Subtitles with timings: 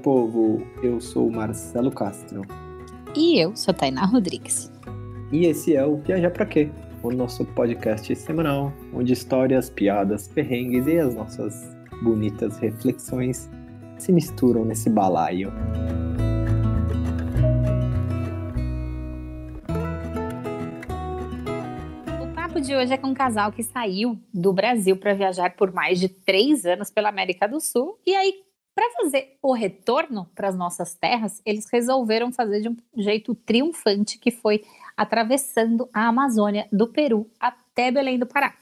[0.00, 0.66] povo!
[0.82, 2.42] Eu sou Marcelo Castro.
[3.14, 4.72] E eu sou Tainá Rodrigues.
[5.30, 6.70] E esse é o Viajar Pra Quê?
[7.02, 13.50] O nosso podcast semanal, onde histórias, piadas, perrengues e as nossas bonitas reflexões
[13.98, 15.52] se misturam nesse balaio.
[22.22, 25.72] O papo de hoje é com um casal que saiu do Brasil para viajar por
[25.72, 28.32] mais de três anos pela América do Sul e aí
[28.74, 34.18] para fazer o retorno para as nossas terras, eles resolveram fazer de um jeito triunfante,
[34.18, 34.64] que foi
[34.96, 38.56] atravessando a Amazônia do Peru até Belém do Pará.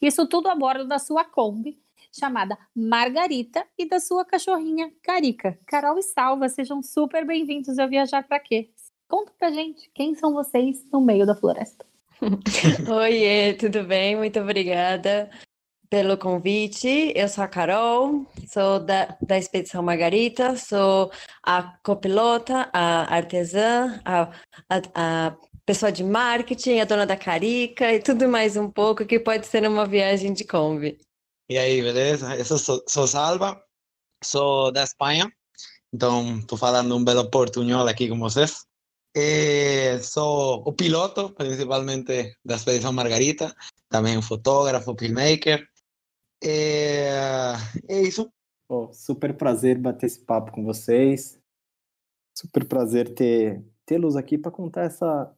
[0.00, 1.78] Isso tudo a bordo da sua Kombi,
[2.12, 5.58] chamada Margarita, e da sua cachorrinha Carica.
[5.66, 8.70] Carol e Salva, sejam super bem-vindos a Viajar para Quê?
[9.08, 11.84] Conta pra gente quem são vocês no meio da floresta.
[12.92, 14.16] Oiê, tudo bem?
[14.16, 15.30] Muito obrigada
[15.90, 17.12] pelo convite.
[17.16, 21.10] Eu sou a Carol, sou da, da Expedição Margarita, sou
[21.42, 24.30] a copilota, a artesã, a,
[24.68, 29.18] a, a, pessoa de marketing, a dona da carica e tudo mais um pouco que
[29.18, 30.96] pode ser uma viagem de Kombi.
[31.48, 32.36] E aí, beleza?
[32.36, 33.60] Eu sou, sou Salva,
[34.22, 35.30] sou da Espanha,
[35.92, 38.64] então estou falando um belo portunhol aqui com vocês.
[39.12, 43.52] E sou o piloto, principalmente da Expedição Margarita,
[43.88, 45.66] também um fotógrafo, filmmaker,
[46.42, 47.52] é,
[47.88, 48.30] é isso.
[48.68, 51.38] Oh, super prazer bater esse papo com vocês.
[52.36, 55.34] Super prazer ter tê-los aqui para contar essa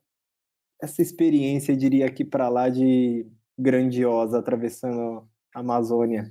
[0.80, 3.24] essa experiência, diria aqui para lá de
[3.56, 6.28] grandiosa atravessando a Amazônia.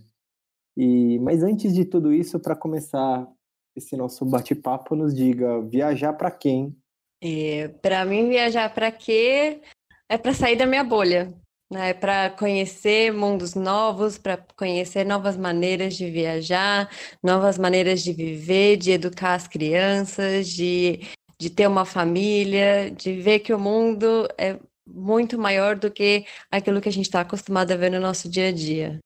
[0.75, 3.27] E mas antes de tudo isso, para começar
[3.75, 6.75] esse nosso bate-papo, nos diga viajar para quem?
[7.23, 9.61] É, para mim viajar para quê?
[10.09, 11.33] É para sair da minha bolha
[11.71, 16.91] né, para conhecer mundos novos, para conhecer novas maneiras de viajar,
[17.23, 20.99] novas maneiras de viver, de educar as crianças, de,
[21.39, 26.81] de ter uma família, de ver que o mundo é muito maior do que aquilo
[26.81, 28.99] que a gente está acostumado a ver no nosso dia a dia.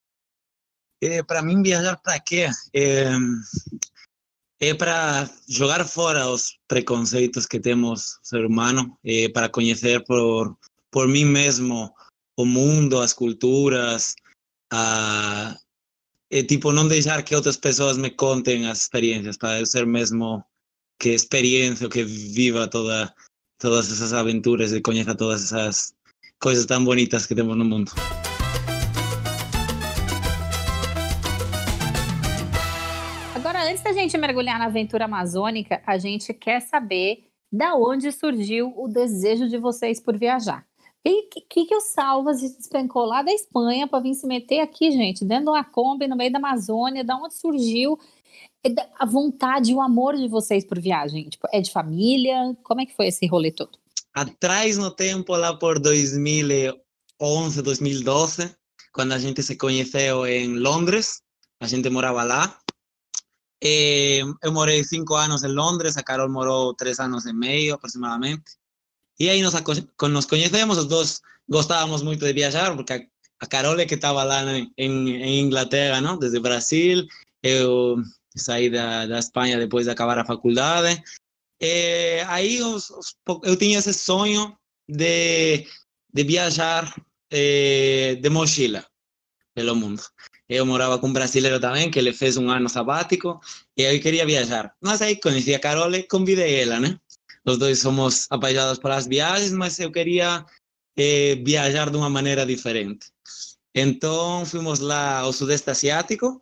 [1.03, 2.47] É, para mim, viajar para quê?
[2.73, 3.11] É,
[4.59, 10.57] é para jogar fora os preconceitos que temos, ser humano, é para conhecer por,
[10.89, 11.93] por mim mesmo
[12.37, 14.15] o mundo, as culturas,
[14.71, 15.55] a,
[16.29, 20.43] é, tipo, não deixar que outras pessoas me contem as experiências, para eu ser mesmo
[20.99, 23.13] que experiência, que viva toda,
[23.57, 25.93] todas essas aventuras e conheça todas essas
[26.41, 27.91] coisas tão bonitas que temos no mundo.
[33.33, 38.73] Agora, antes da gente mergulhar na aventura amazônica, a gente quer saber da onde surgiu
[38.75, 40.65] o desejo de vocês por viajar.
[41.07, 45.23] O que, que o Salvas despencou lá da Espanha para vir se meter aqui, gente,
[45.23, 47.03] dentro de uma Kombi, no meio da Amazônia?
[47.03, 47.99] Da onde surgiu
[48.97, 51.29] a vontade e o amor de vocês por viagem?
[51.29, 52.57] Tipo, é de família?
[52.63, 53.77] Como é que foi esse rolê todo?
[54.15, 58.55] Atrás no tempo, lá por 2011, 2012,
[58.91, 61.21] quando a gente se conheceu em Londres,
[61.59, 62.57] a gente morava lá.
[63.61, 68.57] eu morei cinco anos em Londres, a Carol morou três anos e meio aproximadamente.
[69.19, 72.99] E aí nos, nos conhecemos, os dois gostávamos muito de viajar, porque a,
[73.39, 76.17] a Carol é que estava lá em, em, Inglaterra, não?
[76.17, 77.05] desde Brasil,
[77.41, 77.97] eu
[78.35, 81.01] saí da, da Espanha depois de acabar a faculdade.
[81.61, 84.57] E aí os, os, eu tinha esse sonho
[84.89, 85.65] de,
[86.13, 86.93] de viajar
[87.31, 88.85] eh, de mochila
[89.53, 90.03] pelo mundo.
[90.47, 93.39] Eu morava com um brasileiro também, que ele fez um ano sabático,
[93.75, 94.73] e eu queria viajar.
[94.81, 96.99] Mas aí conheci a Carol e convidei ela, né?
[97.45, 100.43] Os dois somos apaixonados pelas viagens, mas eu queria
[100.97, 103.07] eh, viajar de uma maneira diferente.
[103.73, 106.41] Então fomos lá ao Sudeste Asiático,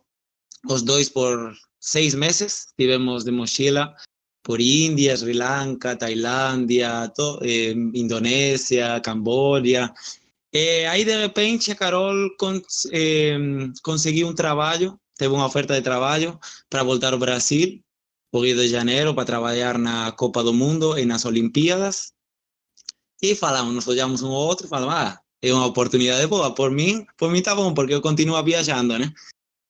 [0.66, 3.94] os dois por seis meses, tivemos de mochila
[4.42, 7.12] por Índia, Sri Lanka, Tailândia,
[7.42, 9.92] eh, Indonésia, Camboja.
[10.54, 12.30] Eh, aí de repente a Carol
[12.92, 13.36] eh,
[13.82, 16.38] conseguiu um trabalho, teve uma oferta de trabalho
[16.70, 17.83] para voltar ao Brasil
[18.40, 22.12] Rio de Janeiro para trabalhar na Copa do Mundo e nas Olimpíadas.
[23.22, 26.70] E falamos, nos olhamos um ao outro e falamos, ah, é uma oportunidade boa, por
[26.70, 29.12] mim, por mim tá bom, porque eu continuo viajando, né?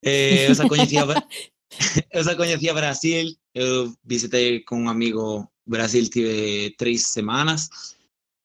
[0.02, 1.00] Eu, já conhecia,
[2.12, 7.68] eu já conhecia Brasil, eu visitei com um amigo Brasil, tive três semanas,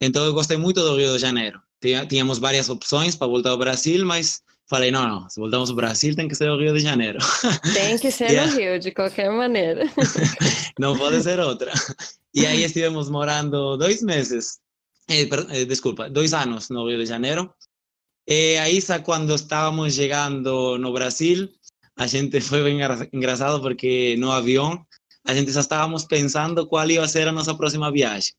[0.02, 1.62] então eu gostei muito do Rio de Janeiro.
[2.08, 6.16] Tínhamos várias opções para voltar ao Brasil, mas Falei, não, não, se voltamos ao Brasil
[6.16, 7.18] tem que ser o Rio de Janeiro.
[7.74, 8.52] Tem que ser yeah.
[8.52, 9.90] no Rio, de qualquer maneira.
[10.80, 11.72] não pode ser outra.
[12.32, 14.60] E aí estivemos morando dois meses,
[15.10, 17.52] eh, eh, desculpa, dois anos no Rio de Janeiro.
[18.28, 21.50] E aí, quando estávamos chegando no Brasil,
[21.98, 22.80] a gente foi bem
[23.12, 24.86] engraçado porque no avião
[25.26, 28.34] a gente já estávamos pensando qual ia ser a nossa próxima viagem.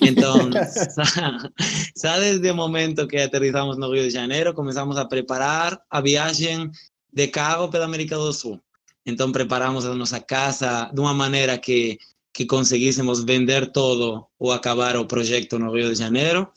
[0.00, 0.50] Então,
[2.02, 6.70] já desde o momento que aterrizamos no Rio de Janeiro, começamos a preparar a viagem
[7.12, 8.60] de carro pela América do Sul.
[9.04, 11.98] Então, preparamos a nossa casa de uma maneira que,
[12.34, 16.48] que conseguíssemos vender todo ou acabar o projeto no Rio de Janeiro.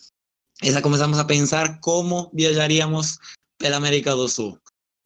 [0.64, 3.18] E já começamos a pensar como viajaríamos
[3.58, 4.58] pela América do Sul.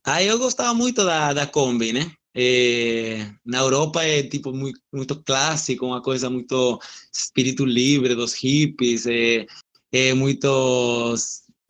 [0.05, 2.11] Aí eu gostava muito da, da Kombi, né?
[2.35, 6.79] É, na Europa é tipo muito, muito clássico, uma coisa muito
[7.13, 9.45] espírito livre dos hippies, é,
[9.91, 11.15] é muito,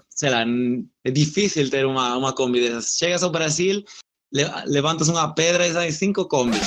[0.10, 0.45] sei lá,
[1.04, 2.95] é difícil ter uma, uma Kombi dessas.
[2.98, 3.83] Chegas ao Brasil,
[4.65, 6.62] levantas uma pedra e sai cinco combis.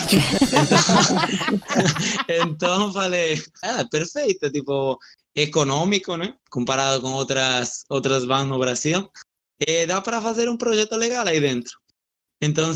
[2.28, 4.98] Então, então falei, ah, perfeito, tipo,
[5.34, 6.34] econômico, né?
[6.50, 9.10] Comparado com outras, outras vans no Brasil.
[9.58, 11.78] E dá para fazer um projeto legal aí dentro.
[12.40, 12.70] Então,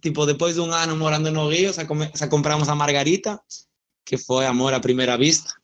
[0.00, 3.40] tipo, depois de um ano morando no Rio, já, come, já compramos a Margarita,
[4.04, 5.54] que foi amor à primeira vista.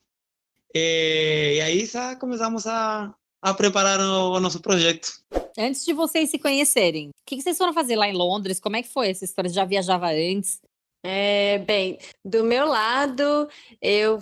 [0.75, 5.08] E, e aí já começamos a, a preparar o, o, nosso projeto.
[5.58, 8.60] Antes de vocês se conhecerem, o que, que vocês foram fazer lá em Londres?
[8.60, 9.50] Como é que foi essa história?
[9.50, 10.60] Já viajava antes?
[11.04, 13.49] É, bem, do meu lado,
[13.81, 14.20] eu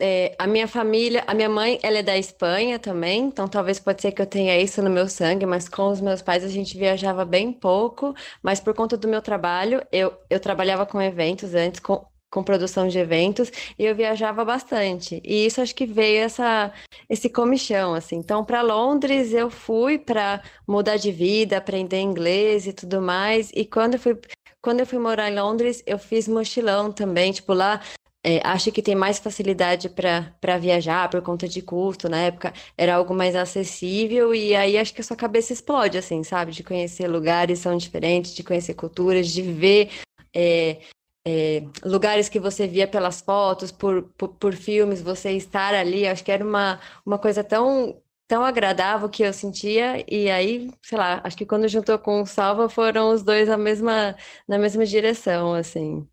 [0.00, 4.00] é, a minha família, a minha mãe, ela é da Espanha também, então talvez pode
[4.00, 6.76] ser que eu tenha isso no meu sangue, mas com os meus pais a gente
[6.78, 11.80] viajava bem pouco, mas por conta do meu trabalho, eu, eu trabalhava com eventos antes,
[11.80, 15.20] com, com produção de eventos, e eu viajava bastante.
[15.24, 16.72] E isso acho que veio essa,
[17.08, 18.16] esse comichão, assim.
[18.16, 23.64] Então, para Londres eu fui para mudar de vida, aprender inglês e tudo mais, e
[23.64, 24.18] quando eu fui
[24.62, 27.80] quando eu fui morar em Londres, eu fiz mochilão também, tipo, lá
[28.22, 32.08] é, acho que tem mais facilidade para viajar por conta de custo.
[32.08, 36.22] Na época era algo mais acessível, e aí acho que a sua cabeça explode, assim,
[36.22, 36.52] sabe?
[36.52, 39.90] De conhecer lugares são diferentes, de conhecer culturas, de ver
[40.34, 40.80] é,
[41.26, 46.06] é, lugares que você via pelas fotos, por, por, por, filmes, você estar ali.
[46.06, 48.00] Acho que era uma, uma coisa tão.
[48.28, 52.26] Tão agradável que eu sentia, e aí, sei lá, acho que quando juntou com o
[52.26, 54.16] Salva foram os dois a mesma,
[54.46, 56.06] na mesma direção, assim.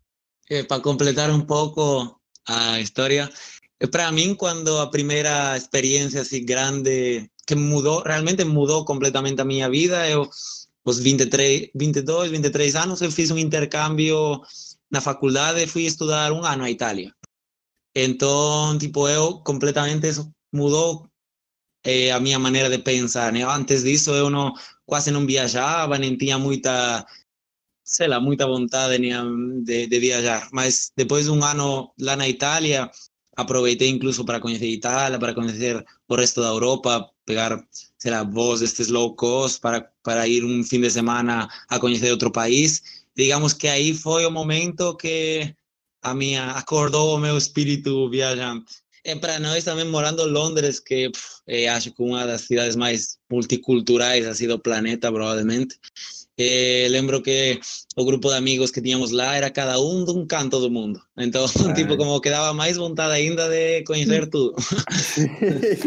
[0.48, 3.30] Para completar un poco a historia,
[3.78, 9.44] eh, para mí cuando a primera experiencia así grande que mudó, realmente mudó completamente a
[9.44, 10.30] mi vida, eu,
[10.84, 14.42] os 23, 22, 23 anos, eu fiz um intercâmbio
[14.90, 17.14] na faculdade, fui estudar um ano a Itália.
[17.94, 21.08] Então, tipo, eu completamente isso mudou
[21.84, 23.32] eh, a minha maneira de pensar.
[23.32, 23.42] Né?
[23.44, 24.54] Antes disso, eu não,
[24.86, 27.06] quase não viajava, nem tinha muita
[27.88, 30.48] sei lá, muita vontade de, de viajar.
[30.52, 32.90] Mas depois de um ano lá na Itália,
[33.36, 37.58] aproveitei incluso para conhecer Itália, para conhecer o resto da Europa, pegar,
[37.98, 42.10] sei lá, voos destes low cost para, para ir um fim de semana a conhecer
[42.10, 42.82] outro país.
[43.16, 45.54] Digamos que aí foi o momento que
[46.02, 48.66] a minha acordou o meu espírito viajante.
[49.04, 52.76] É para nós também morando em Londres, que pff, é, acho que uma das cidades
[52.76, 55.78] mais multiculturais assim, do planeta, provavelmente.
[56.38, 57.58] Eh, lembro que
[57.96, 61.00] o grupo de amigos que tínhamos lá era cada um de um canto do mundo.
[61.16, 61.72] Então, ah.
[61.72, 64.54] tipo, como que dava mais vontade ainda de conhecer tudo.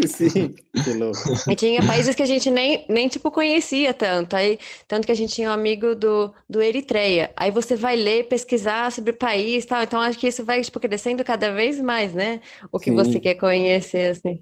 [0.08, 0.54] Sim,
[0.84, 1.50] que louco.
[1.50, 4.36] E tinha países que a gente nem, nem tipo, conhecia tanto.
[4.36, 7.32] Aí, tanto que a gente tinha um amigo do, do Eritreia.
[7.38, 9.82] Aí você vai ler, pesquisar sobre o país tal.
[9.84, 12.42] Então, acho que isso vai, tipo, crescendo cada vez mais, né?
[12.70, 12.96] O que Sim.
[12.98, 14.42] você quer conhecer, assim.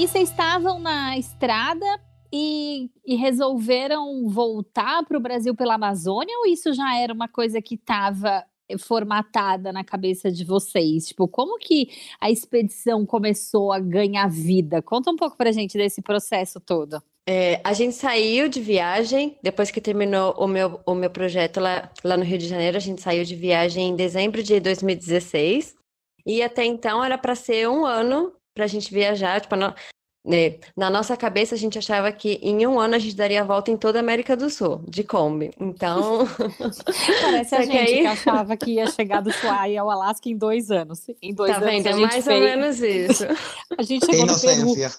[0.00, 1.84] Aí vocês estavam na estrada
[2.32, 7.60] e, e resolveram voltar para o Brasil pela Amazônia ou isso já era uma coisa
[7.60, 8.42] que estava
[8.78, 11.08] formatada na cabeça de vocês?
[11.08, 14.80] Tipo, como que a expedição começou a ganhar vida?
[14.80, 17.02] Conta um pouco para gente desse processo todo.
[17.28, 21.92] É, a gente saiu de viagem, depois que terminou o meu, o meu projeto lá,
[22.02, 25.76] lá no Rio de Janeiro, a gente saiu de viagem em dezembro de 2016.
[26.24, 29.40] E até então era para ser um ano para a gente viajar.
[29.40, 29.74] Tipo, no,
[30.22, 33.44] né, na nossa cabeça, a gente achava que em um ano a gente daria a
[33.44, 35.50] volta em toda a América do Sul, de Kombi.
[35.58, 36.28] Então.
[37.22, 38.00] Parece a gente que, aí...
[38.00, 41.06] que, achava que ia chegar do Ushuaia ao Alasca em dois anos.
[41.22, 41.70] Em dois tá anos.
[41.70, 41.88] Vendo?
[41.88, 42.26] É mais fez...
[42.26, 43.24] ou menos isso.
[43.78, 44.92] a gente chegou no Peru.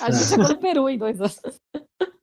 [0.00, 1.40] A gente chegou no Peru em dois anos.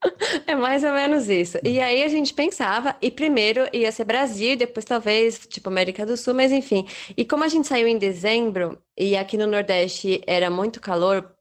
[0.48, 1.58] É mais ou menos isso.
[1.64, 6.16] E aí a gente pensava, e primeiro ia ser Brasil, depois talvez, tipo, América do
[6.18, 6.86] Sul, mas enfim.
[7.18, 11.36] E como a gente saiu em dezembro, e aqui no Nordeste era muito calor,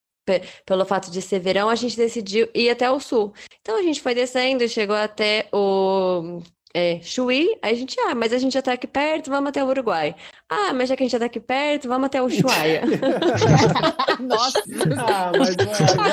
[0.64, 3.35] pelo fato de ser verão, a gente decidiu ir até o sul.
[3.61, 6.40] Então a gente foi descendo, chegou até o
[6.75, 9.62] é, Chuí, aí a gente, ah, mas a gente já tá aqui perto, vamos até
[9.62, 10.16] o Uruguai.
[10.49, 12.83] Ah, mas já que a gente é daqui perto, vamos até Ushuaia.
[14.21, 14.63] Nossa,
[14.99, 15.51] Ah, mas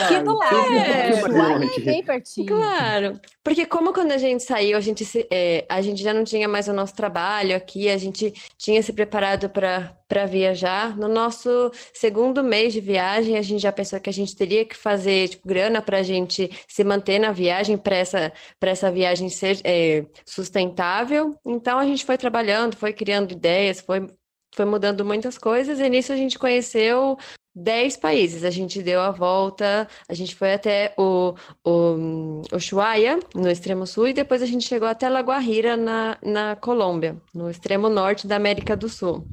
[0.03, 0.73] aqui do lado.
[0.73, 2.47] É, Ushuaia é bem pertinho.
[2.47, 6.23] Claro, porque como quando a gente saiu, a gente, se- é, a gente já não
[6.23, 10.97] tinha mais o nosso trabalho aqui, a gente tinha se preparado para para viajar.
[10.97, 14.75] No nosso segundo mês de viagem, a gente já pensou que a gente teria que
[14.75, 19.29] fazer tipo, grana para a gente se manter na viagem, para essa, para essa viagem
[19.29, 21.33] ser é, sustentável.
[21.45, 24.05] Então a gente foi trabalhando, foi criando ideias, foi,
[24.55, 27.17] foi mudando muitas coisas, e nisso a gente conheceu
[27.55, 28.43] 10 países.
[28.43, 31.33] A gente deu a volta, a gente foi até o,
[31.65, 36.55] o Ushuaia, no extremo sul, e depois a gente chegou até La Guajira, na, na
[36.55, 39.25] Colômbia, no extremo norte da América do Sul.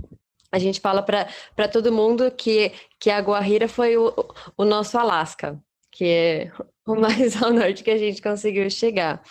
[0.50, 4.14] A gente fala para todo mundo que, que a Guajira foi o,
[4.56, 5.60] o nosso Alasca,
[5.90, 6.52] que é
[6.87, 9.22] o mais ao norte que a gente conseguiu chegar.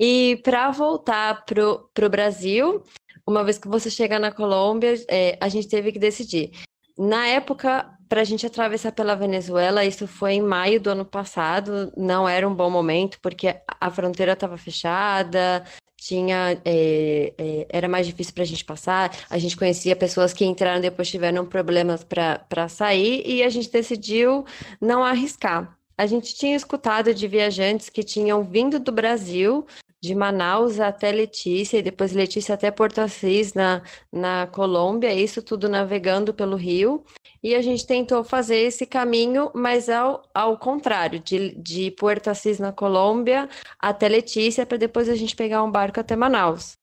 [0.00, 2.82] E para voltar para o Brasil,
[3.26, 6.50] uma vez que você chegar na Colômbia, é, a gente teve que decidir.
[6.96, 11.92] Na época, para a gente atravessar pela Venezuela, isso foi em maio do ano passado,
[11.96, 15.64] não era um bom momento, porque a fronteira estava fechada,
[15.96, 20.44] tinha, é, é, era mais difícil para a gente passar, a gente conhecia pessoas que
[20.44, 24.44] entraram depois tiveram problemas para sair, e a gente decidiu
[24.80, 25.76] não arriscar.
[25.96, 29.66] A gente tinha escutado de viajantes que tinham vindo do Brasil,
[30.04, 33.82] de Manaus até Letícia, e depois Letícia até Porto Assis, na,
[34.12, 37.02] na Colômbia, isso tudo navegando pelo rio.
[37.42, 42.58] E a gente tentou fazer esse caminho, mas ao, ao contrário, de, de Porto Assis,
[42.58, 46.76] na Colômbia, até Letícia, para depois a gente pegar um barco até Manaus.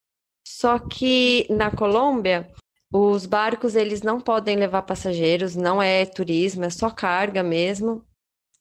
[0.47, 2.49] Só que na Colômbia,
[2.91, 8.03] os barcos eles não podem levar passageiros, não é turismo, é só carga mesmo.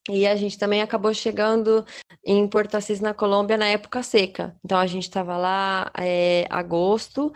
[0.09, 1.85] E a gente também acabou chegando
[2.25, 4.55] em Porto Assis, na Colômbia, na época seca.
[4.65, 7.31] Então a gente estava lá é, agosto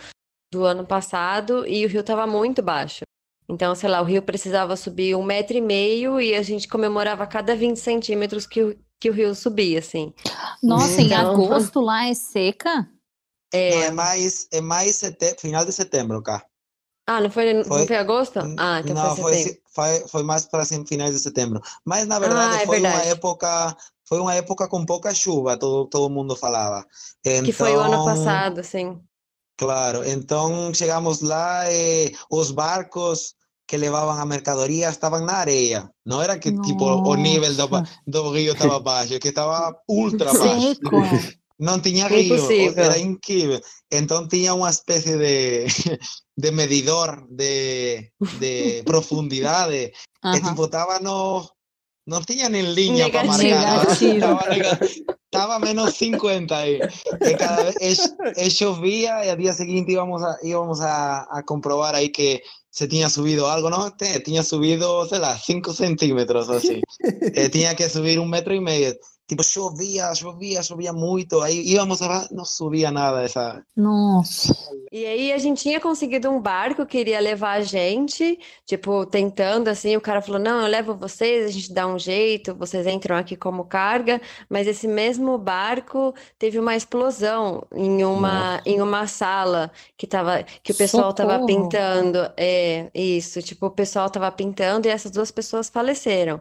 [0.51, 3.01] do ano passado e o rio estava muito baixo.
[3.48, 7.27] Então, sei lá, o rio precisava subir um metro e meio e a gente comemorava
[7.27, 10.12] cada 20 centímetros que o, que o rio subia, assim.
[10.63, 12.89] Nossa, em Então- agosto lá é seca?
[13.53, 16.43] É, No, é mais, é mais sete- final de setembro cá.
[17.07, 18.39] Ah, não foi, não Foi- foi agosto?
[18.57, 19.62] Ah, então Não, foi foi, setembro.
[19.62, 21.62] se- foi, foi mais para finais de setembro.
[21.84, 23.10] Mas na verdade Ah, é foi uma verdade.
[23.10, 23.77] época,
[24.08, 26.86] foi uma época com pouca chuva, todo todo mundo falava.
[27.24, 29.00] Que foi o ano Então, passado, assim.
[29.58, 33.36] Claro, então chegamos lá, eh, os barcos
[33.67, 35.89] que levavam a mercadoria estavam na areia.
[36.05, 37.91] Não era que tipo o nível do, Nossa.
[38.05, 40.75] do rio estava baixo, é que estava ultra baixo.
[40.75, 40.91] Seco.
[41.58, 42.84] Não tinha rio, Impossível.
[42.84, 43.62] era incrível.
[43.89, 45.65] Então tinha uma espécie de,
[46.38, 50.42] de medidor de, de profundidade que Aham.
[50.50, 51.48] tipo estava no.
[52.08, 53.56] Não tinha nem linha para Negativo.
[53.56, 53.80] marcar.
[53.80, 54.13] Negativo.
[54.15, 55.06] Estava negativo.
[55.34, 56.80] Estava menos 50 aí.
[57.22, 58.00] E cada vez
[58.38, 62.88] e chovia e al día seguinte íbamos a, íbamos a, a comprobar aí que se
[62.88, 63.89] tinha subido algo, não?
[63.89, 66.80] Te- Tinha subido, sei lá, 5 centímetros assim.
[67.36, 68.96] Eh, tinha que subir um metro e meio.
[69.27, 71.41] Tipo, chovia, chovia, chovia muito.
[71.41, 73.63] Aí íbamos a não subia nada essa.
[73.75, 74.53] Nossa.
[74.91, 79.67] E aí a gente tinha conseguido um barco que iria levar a gente, tipo, tentando
[79.67, 83.17] assim, o cara falou: "Não, eu levo vocês, a gente dá um jeito, vocês entram
[83.17, 89.72] aqui como carga", mas esse mesmo barco teve uma explosão em uma em uma sala
[89.98, 91.48] que tava que o pessoal tava Socorro.
[91.48, 92.32] pintando.
[92.38, 96.39] É, isso, tipo, o pessoal tava pintando e essas duas pessoas faleceram.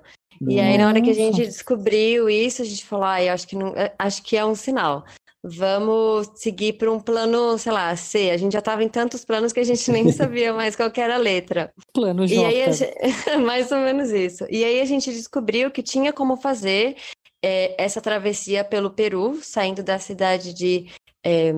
[0.49, 1.45] E aí, na hora que a gente Nossa.
[1.51, 5.05] descobriu isso, a gente falou, ai, acho que não, é- acho que é um sinal.
[5.47, 8.31] Vamos seguir para um plano, sei lá, C.
[8.31, 11.15] A gente já estava em tantos planos que a gente nem sabia mais qual era
[11.17, 11.71] a letra.
[11.93, 12.35] Plano J.
[12.41, 12.95] E aí, gente-
[13.45, 14.47] mais ou menos isso.
[14.51, 16.97] E aí a gente descobriu que tinha como fazer
[17.45, 20.87] é, essa travessia pelo Peru, saindo da cidade de
[21.23, 21.53] é,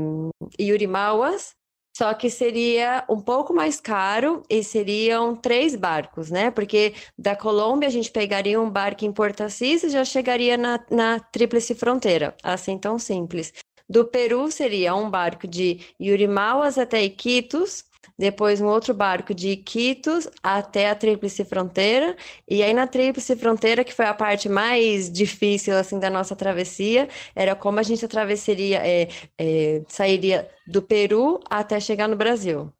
[0.60, 1.50] Yurimaguas,
[1.96, 6.50] só que seria um pouco mais caro e seriam três barcos, né?
[6.50, 10.78] Porque da Colômbia a gente pegaria um barco em Porto Assis e já chegaria na,
[10.90, 13.50] na Tríplice Fronteira, assim tão simples.
[13.88, 17.82] Do Peru seria um barco de Yurimaguas até Iquitos,
[18.18, 22.16] depois um outro barco de Iquitos até a Tríplice Fronteira,
[22.48, 27.08] e aí na Tríplice Fronteira, que foi a parte mais difícil assim da nossa travessia,
[27.34, 29.08] era como a gente atravessaria, é,
[29.38, 32.72] é, sairia do Peru até chegar no Brasil.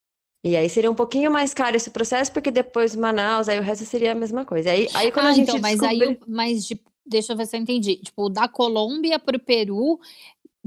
[0.45, 3.85] E aí seria um pouquinho mais caro esse processo, porque depois Manaus, aí o resto
[3.85, 4.71] seria a mesma coisa.
[4.71, 7.57] Aí, aí quando Ah, a gente então, mas aí, mas de- deixa eu ver se
[7.57, 7.97] eu entendi.
[7.97, 9.99] Tipo, da Colômbia para o Peru,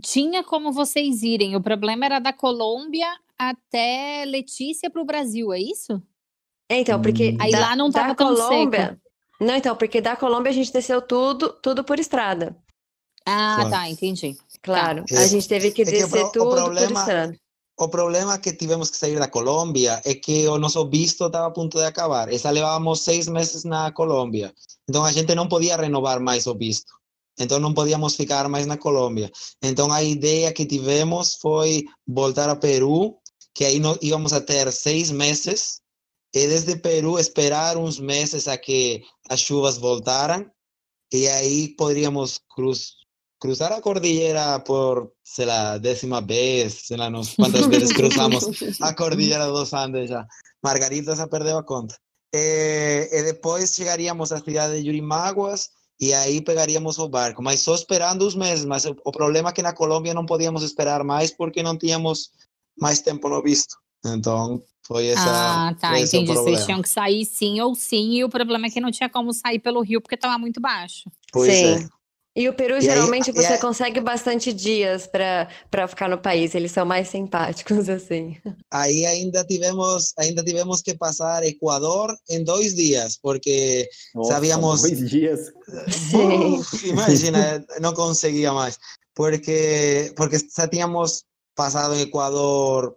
[0.03, 1.55] tinha como vocês irem.
[1.55, 3.07] O problema era da Colômbia
[3.39, 6.01] até Letícia para o Brasil, é isso?
[6.69, 9.00] É, Então, porque Aí da, lá não da tava tão Colômbia.
[9.39, 12.55] Não, então, porque da Colômbia a gente desceu tudo, tudo por estrada.
[13.25, 13.69] Ah, Claro.
[13.72, 14.38] tá, entendi.
[14.62, 15.05] Claro.
[15.10, 17.39] É- A gente teve que é que descer tudo por problema- estrada.
[17.79, 21.51] o problema que tivemos que sair da Colômbia é que o nosso visto estava a
[21.51, 22.31] ponto de acabar.
[22.31, 24.53] Essa levávamos seis meses na Colômbia.
[24.89, 26.91] Então a gente não podia renovar mais o visto.
[27.39, 29.31] Então não podíamos ficar mais na Colômbia.
[29.63, 33.17] Então a ideia que tivemos foi voltar a Peru,
[33.59, 35.81] que aí nós íamos a ter seis meses,
[36.33, 40.49] e desde Peru esperar uns meses a que as chuvas voltaram,
[41.11, 42.93] e aí poderíamos cruz,
[43.37, 48.45] cruzar a cordillera por, sei lá, décima vez, sei lá, nos quantas vezes cruzamos
[48.81, 50.25] a cordillera dos Andes já.
[50.63, 51.97] Margarita já perdeu a conta.
[52.33, 55.67] E, e depois chegaríamos à cidade de Yurimaguas
[55.99, 58.63] e aí pegaríamos o barco, mas só esperando os meses.
[58.63, 62.29] Mas o, o problema é que na Colômbia não podíamos esperar mais porque não tínhamos
[62.81, 63.75] mais tempo no visto.
[64.05, 65.24] Então, foi essa.
[65.25, 66.33] Ah, tá, esse entendi.
[66.33, 69.33] Vocês tinham que sair sim ou sim, e o problema é que não tinha como
[69.33, 71.09] sair pelo rio porque estava muito baixo.
[71.31, 71.65] Pois Sim.
[71.86, 72.00] é.
[72.36, 76.17] E o Peru, aí- geralmente, e você aí- consegue bastante dias para para ficar no
[76.17, 76.55] país.
[76.55, 78.38] Eles são mais simpáticos, assim.
[78.71, 85.09] Aí ainda tivemos, ainda tivemos que passar Equador em dois dias, porque Nossa, Sabíamos- dois
[85.09, 85.51] dias.
[85.91, 86.53] Sim.
[86.59, 88.77] Uf, imagina, não conseguia mais,
[89.13, 91.24] porque porque já tínhamos
[91.59, 92.95] passado em Equador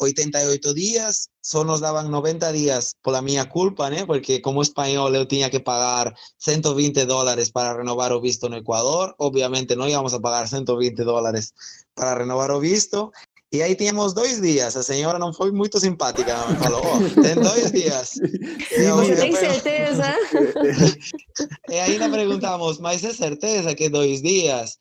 [0.00, 4.04] 88 dias, só nos davam 90 dias pela minha culpa, né?
[4.06, 9.12] Porque como espanhol eu tinha que pagar 120 dólares para renovar o visto no Equador,
[9.18, 11.52] obviamente não íamos a pagar 120 dólares
[11.96, 13.10] para renovar o visto.
[13.52, 17.34] E aí tínhamos dois dias, a senhora não foi muito simpática, me falou, oh, tem
[17.36, 18.16] dois dias.
[18.76, 20.04] E eu- Você eu tem pergun- certeza?
[21.70, 24.76] e ainda perguntamos, mas é certeza que dois dias?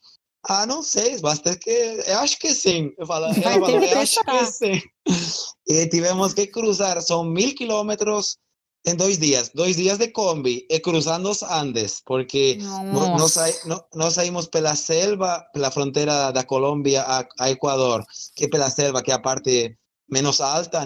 [0.47, 1.69] Ah, não sei, basta que.
[2.05, 2.91] Eu acho que sim.
[2.97, 4.81] Eu falo, ela Vai ter falou, que eu acho que testar." sim.
[5.67, 8.37] E tivemos que cruzar, são mil quilômetros
[8.85, 9.49] em dois dias.
[9.55, 13.39] Dois dias de Kombi e cruzando os Andes, porque no- nós, Nossa.
[13.51, 18.47] sai- no- nós saímos pela selva, pela fronteira da Colômbia a, a Equador, que é
[18.47, 19.75] pela selva, que é a parte
[20.07, 20.85] menos alta,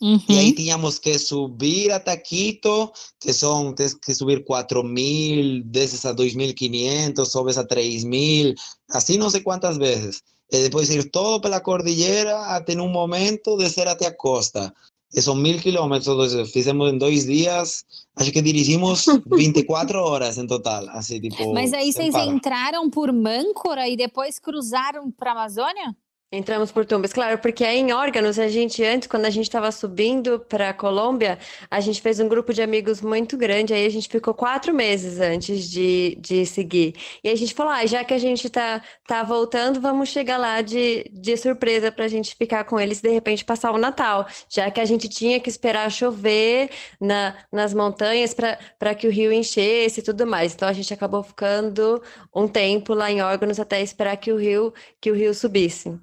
[0.00, 0.18] né?
[0.28, 0.54] E aí Uhum.
[0.54, 7.24] tínhamos que subir até Quito, que são, tens que subir 4 mil, desces a 2.500,
[7.26, 8.54] sobes a 3 mil,
[8.90, 10.22] assim não sei quantas vezes.
[10.52, 14.72] E depois ir todo pela cordilheira até num momento descer até a costa.
[15.14, 17.84] E são mil quilômetros, então, fizemos em dois dias,
[18.16, 22.26] acho que dirigimos 24 horas em total, assim, tipo, Mas aí sem vocês parar.
[22.26, 25.96] entraram por Mâncora e depois cruzaram para a Amazônia?
[26.34, 29.70] Entramos por Tumbes, claro, porque aí em órgãos, a gente antes, quando a gente estava
[29.70, 31.38] subindo para a Colômbia,
[31.70, 35.20] a gente fez um grupo de amigos muito grande, aí a gente ficou quatro meses
[35.20, 36.96] antes de, de seguir.
[37.22, 40.60] E a gente falou, ah, já que a gente tá, tá voltando, vamos chegar lá
[40.60, 44.26] de, de surpresa para a gente ficar com eles e de repente passar o Natal,
[44.48, 46.68] já que a gente tinha que esperar chover
[47.00, 50.52] na, nas montanhas para que o rio enchesse e tudo mais.
[50.52, 52.02] Então a gente acabou ficando
[52.34, 55.96] um tempo lá em órgãos até esperar que o rio, que o rio subisse.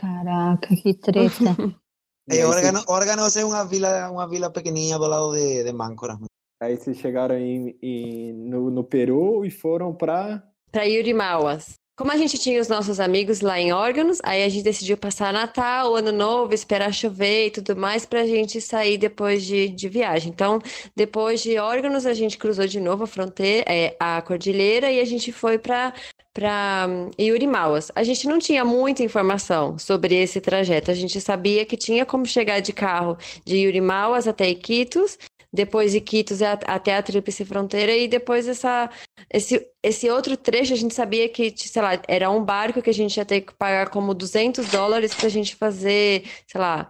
[0.00, 1.34] Caraca, que treta.
[2.30, 5.72] E E vocês- Órgano, Órganos é uma vila, uma vila pequenininha do lado de, de
[5.72, 6.18] Máncora.
[6.62, 11.72] aí vocês chegaram em, em- no, no Peru e foram para para Yurimauas.
[11.98, 15.32] Como a gente tinha os nossos amigos lá em órgãos, aí a gente decidiu passar
[15.32, 19.88] Natal, Ano Novo, esperar chover e tudo mais para a gente sair depois de, de
[19.88, 20.30] viagem.
[20.30, 20.60] Então,
[20.94, 25.04] depois de órgãos, a gente cruzou de novo a fronteira, é, a cordilheira e a
[25.06, 25.92] gente foi para
[26.38, 26.86] para
[27.18, 27.90] Yurimauas.
[27.96, 30.88] A gente não tinha muita informação sobre esse trajeto.
[30.88, 35.18] A gente sabia que tinha como chegar de carro de Yurimauas até Iquitos,
[35.52, 38.88] depois Iquitos até a Tríplice Fronteira e depois essa
[39.32, 42.94] esse, esse outro trecho a gente sabia que, sei lá, era um barco que a
[42.94, 46.88] gente ia ter que pagar como 200 dólares para a gente fazer, sei lá,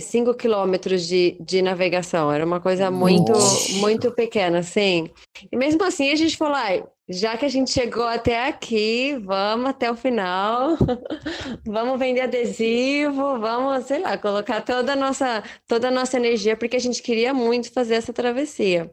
[0.00, 2.32] 5 quilômetros de, de navegação.
[2.32, 3.72] Era uma coisa muito, Nossa.
[3.74, 5.10] muito pequena, assim.
[5.50, 9.70] E mesmo assim a gente falou, "Ai, já que a gente chegou até aqui, vamos
[9.70, 10.76] até o final,
[11.66, 16.76] vamos vender adesivo, vamos, sei lá, colocar toda a nossa, toda a nossa energia, porque
[16.76, 18.90] a gente queria muito fazer essa travessia.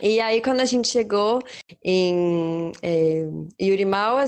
[0.00, 1.40] E aí, quando a gente chegou
[1.84, 3.24] em é,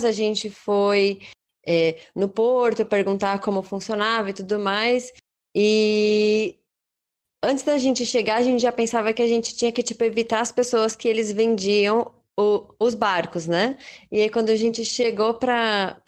[0.04, 1.20] a gente foi
[1.66, 5.12] é, no porto perguntar como funcionava e tudo mais.
[5.54, 6.58] E
[7.42, 10.40] antes da gente chegar, a gente já pensava que a gente tinha que tipo, evitar
[10.40, 13.76] as pessoas que eles vendiam o- os barcos, né?
[14.10, 16.00] E aí, quando a gente chegou para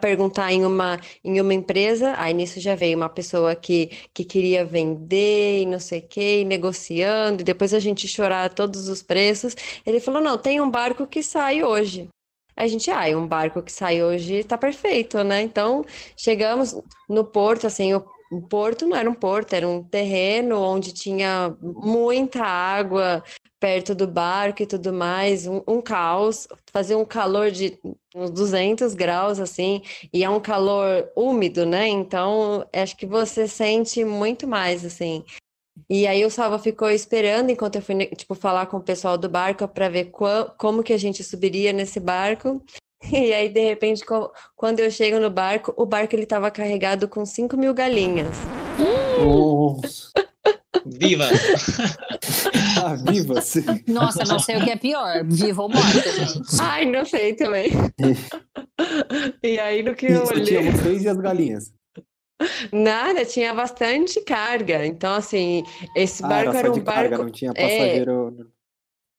[0.00, 4.64] perguntar em uma, em uma empresa, aí nisso já veio uma pessoa que, que queria
[4.64, 9.02] vender e não sei o quê, e negociando, e depois a gente chorar todos os
[9.02, 9.54] preços.
[9.86, 12.08] Ele falou: não, tem um barco que sai hoje.
[12.56, 15.42] A gente, ah, um barco que sai hoje tá perfeito, né?
[15.42, 15.84] Então,
[16.16, 16.74] chegamos
[17.08, 21.56] no porto, assim, o, o porto não era um porto, era um terreno onde tinha
[21.62, 23.22] muita água
[23.60, 27.78] perto do barco e tudo mais, um, um caos, fazia um calor de
[28.14, 31.88] uns 200 graus, assim, e é um calor úmido, né?
[31.88, 35.24] Então, acho que você sente muito mais, assim.
[35.88, 39.28] E aí o Salva ficou esperando enquanto eu fui, tipo, falar com o pessoal do
[39.28, 40.10] barco para ver
[40.58, 42.62] como que a gente subiria nesse barco.
[43.12, 44.04] E aí, de repente,
[44.56, 48.36] quando eu chego no barco, o barco ele estava carregado com 5 mil galinhas.
[50.86, 51.28] Viva!
[52.84, 53.54] ah, vivas!
[53.86, 56.60] Nossa, não sei o que é pior, viva ou morta, gente.
[56.60, 57.70] Ai, não sei também.
[59.42, 60.44] e aí, no que e eu olhei...
[60.44, 61.72] tinha vocês e as galinhas?
[62.72, 64.84] Nada, tinha bastante carga.
[64.84, 65.62] Então, assim,
[65.96, 66.84] esse ah, barco era, era um barco...
[66.84, 68.53] Carga, não tinha passageiro...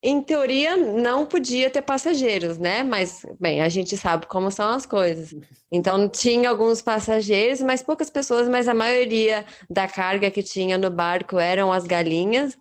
[0.08, 2.84] Em teoria, não podia ter passageiros, né?
[2.84, 5.34] Mas, bem, a gente sabe como são as coisas.
[5.72, 10.92] Então, tinha alguns passageiros, mas poucas pessoas, mas a maioria da carga que tinha no
[10.92, 12.56] barco eram as galinhas.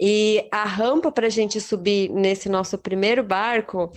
[0.00, 3.90] E a rampa para a gente subir nesse nosso primeiro barco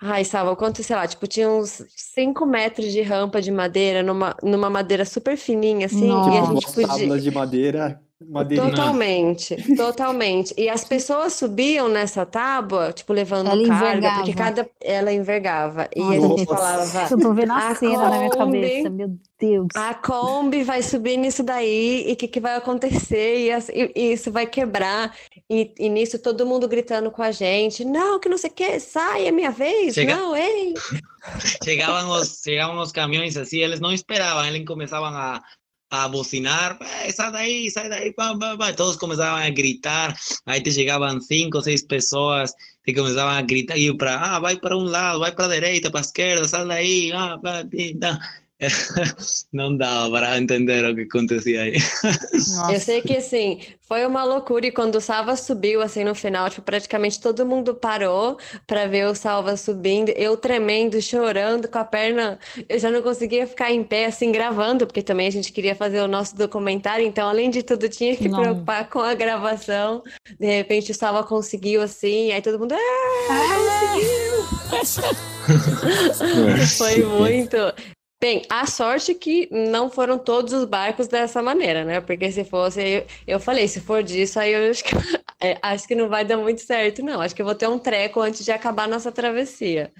[0.00, 4.36] Ai, Salva, quanto, sei lá, tipo, tinha uns 5 metros de rampa de madeira, numa,
[4.44, 6.30] numa madeira super fininha, assim, Nossa.
[6.30, 7.20] e a gente podia...
[7.20, 8.70] de madeira, madeirinha.
[8.70, 10.54] Totalmente, totalmente.
[10.56, 14.16] E as pessoas subiam nessa tábua, tipo, levando Ela carga, envergava.
[14.16, 14.70] porque cada...
[14.82, 15.88] Ela envergava.
[15.94, 16.28] E a Nossa.
[16.38, 17.08] gente falava...
[17.10, 18.60] Eu tô vendo a, A cena na minha Kombi.
[18.60, 19.66] cabeça, meu Deus.
[19.76, 23.38] A Kombi vai subir nisso daí, e o que, que vai acontecer?
[23.46, 25.14] E, as- e- e isso vai quebrar.
[25.48, 28.80] E, e nisso todo mundo gritando com a gente: Não, que não sei o que,
[28.80, 29.94] sai, é minha vez.
[29.94, 30.74] Chega- Não, ei.
[31.64, 35.42] Chegaban los, llegaban los camiones así, ellos no esperaban, ellos comenzaban a,
[35.90, 38.74] a bocinar, "Eh, sal de ahí, sal de ahí, pam, pam, pam".
[38.76, 43.78] todos comenzaban a gritar, ahí te llegaban cinco o seis personas, te comenzaban a gritar,
[43.78, 46.68] y para, ah, vai para un lado, vai para la derecha, para la izquierda, sal
[46.68, 47.38] de ahí, ah,
[48.00, 48.20] ta".
[49.52, 51.76] não dava para entender o que acontecia aí.
[52.32, 52.72] Nossa.
[52.72, 56.50] Eu sei que assim, foi uma loucura e quando o Salva subiu assim no final,
[56.50, 61.84] tipo, praticamente todo mundo parou para ver o Salva subindo, eu tremendo, chorando com a
[61.84, 65.76] perna, eu já não conseguia ficar em pé assim gravando, porque também a gente queria
[65.76, 68.40] fazer o nosso documentário, então além de tudo tinha que Não.
[68.40, 70.02] preocupar com a gravação.
[70.38, 72.78] De repente o Salva conseguiu assim, aí todo mundo, ah,
[74.68, 75.28] conseguiu!
[76.76, 77.56] Foi muito.
[78.20, 82.00] Bem, a sorte que não foram todos os barcos dessa maneira, né?
[82.00, 84.90] Porque se fosse, eu, eu falei, se for disso, aí eu acho que,
[85.40, 87.20] é, acho que não vai dar muito certo, não.
[87.20, 89.92] Acho que eu vou ter um treco antes de acabar nossa travessia.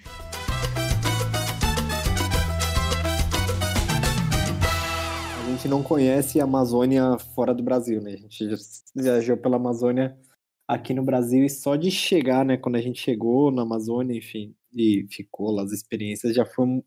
[5.38, 8.14] A gente não conhece a Amazônia fora do Brasil, né?
[8.14, 8.48] A gente
[8.96, 10.18] viajou pela Amazônia
[10.66, 12.56] aqui no Brasil e só de chegar, né?
[12.56, 16.82] Quando a gente chegou na Amazônia, enfim, e ficou lá as experiências, já foi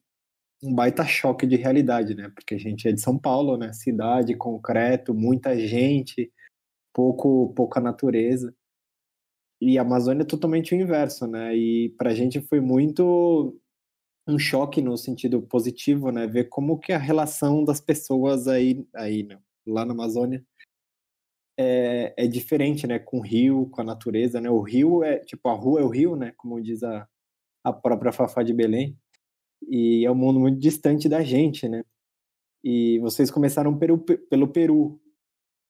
[0.63, 2.29] um, baita choque de realidade, né?
[2.29, 3.73] Porque a gente é de São Paulo, né?
[3.73, 6.31] Cidade, concreto, muita gente,
[6.93, 8.55] pouco, pouca natureza.
[9.61, 11.55] E a Amazônia é totalmente o inverso, né?
[11.55, 13.57] E pra gente foi muito
[14.27, 16.27] um choque no sentido positivo, né?
[16.27, 19.39] Ver como que a relação das pessoas aí, aí né?
[19.65, 20.43] lá na Amazônia
[21.57, 22.99] é, é diferente, né?
[22.99, 24.49] Com o rio, com a natureza, né?
[24.49, 26.33] O rio é, tipo, a rua é o rio, né?
[26.37, 27.07] Como diz a,
[27.63, 28.97] a própria Fafá de Belém.
[29.67, 31.83] E é um mundo muito distante da gente, né?
[32.63, 34.99] E vocês começaram pelo, pelo Peru.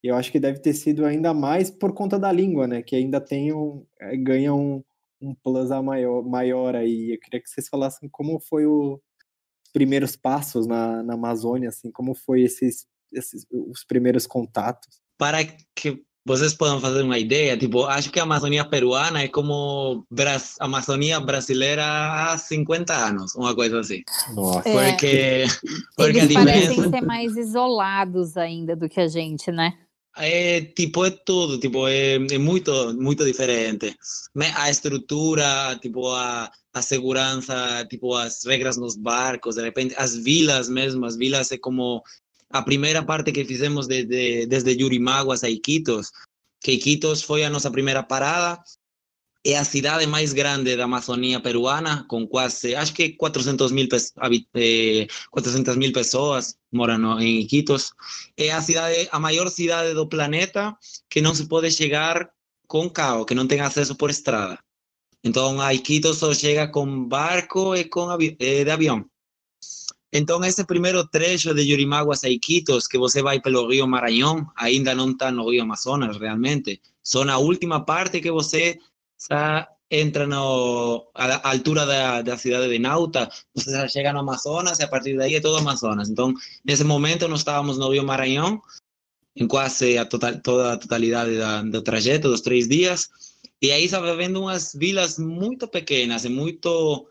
[0.04, 2.82] E eu acho que deve ter sido ainda mais por conta da língua, né?
[2.82, 4.84] Que ainda tem um, é, ganha um,
[5.22, 7.14] um plus a maior, maior aí.
[7.14, 11.92] Eu queria que vocês falassem como foi o, os primeiros passos na, na Amazônia, assim,
[11.92, 15.00] como foi esses, esses os primeiros contatos.
[15.18, 15.40] Para
[15.76, 20.56] que vocês possam fazer uma ideia, tipo, acho que a Amazônia peruana é como Bras
[20.60, 24.04] Amazônia brasileira há 50 anos, uma coisa assim.
[24.36, 24.68] Nossa.
[24.70, 24.92] É.
[24.92, 25.44] Porque,
[25.96, 29.74] porque a Eles parecem diferença ser mais isolados ainda do que a gente, né?
[30.18, 33.96] é tipo é tudo, tipo é, é muito muito diferente.
[34.36, 40.16] Me- A estrutura, tipo a a segurança, tipo as regras nos barcos, de repente as
[40.16, 42.02] vilas mesmo, as vilas é como
[42.52, 46.12] a primeira parte que fizemos desde desde Yurimaguas a Iquitos,
[46.62, 48.62] que Iquitos foi a nossa primeira parada.
[49.44, 53.88] É a cidade mais grande da Amazônia peruana, com quase, acho que 400 mil,
[54.54, 57.92] eh, 400 mil pessoas moram em Iquitos.
[58.38, 60.78] É a cidade, a maior cidade do planeta
[61.10, 62.30] que não se pode chegar
[62.68, 64.60] com carro, que não tem acesso por estrada.
[65.24, 69.11] Então, a Iquitos só chega com barco e com avi eh, de avião.
[70.14, 74.94] Então, esse primeiro trecho de Yurimaguas a Iquitos, que você vai pelo Rio Maranhão, ainda
[74.94, 76.82] não está no Rio Amazonas, realmente.
[77.02, 78.78] Só na última parte que você
[79.30, 84.80] já entra no, a altura da, da cidade de Nauta, você já chega no Amazonas
[84.80, 86.10] e a partir daí é todo Amazonas.
[86.10, 86.34] Então,
[86.66, 88.62] nesse momento, nós estávamos no Rio Maranhão,
[89.36, 93.10] em quase a total, toda a totalidade da, do trajeto, dos três dias,
[93.62, 97.08] E aí estava vendo umas vilas muito pequenas e muito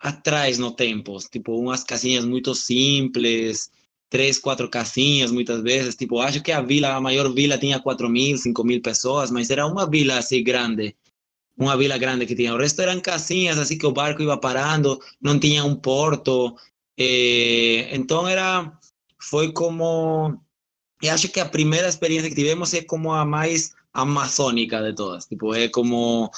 [0.00, 3.70] atrás no tempo, tipo umas casinhas muito simples,
[4.08, 8.08] três, quatro casinhas muitas vezes, tipo, acho que a vila, a maior vila tinha quatro
[8.08, 10.94] mil, cinco mil pessoas, mas era uma vila assim grande,
[11.56, 15.00] uma vila grande que tinha, o resto eram casinhas assim que o barco ia parando,
[15.20, 16.54] não tinha um porto,
[16.98, 18.72] eh, então era,
[19.20, 20.38] foi como,
[21.02, 25.26] eu acho que a primeira experiência que tivemos é como a mais amazônica de todas,
[25.26, 26.30] tipo, é como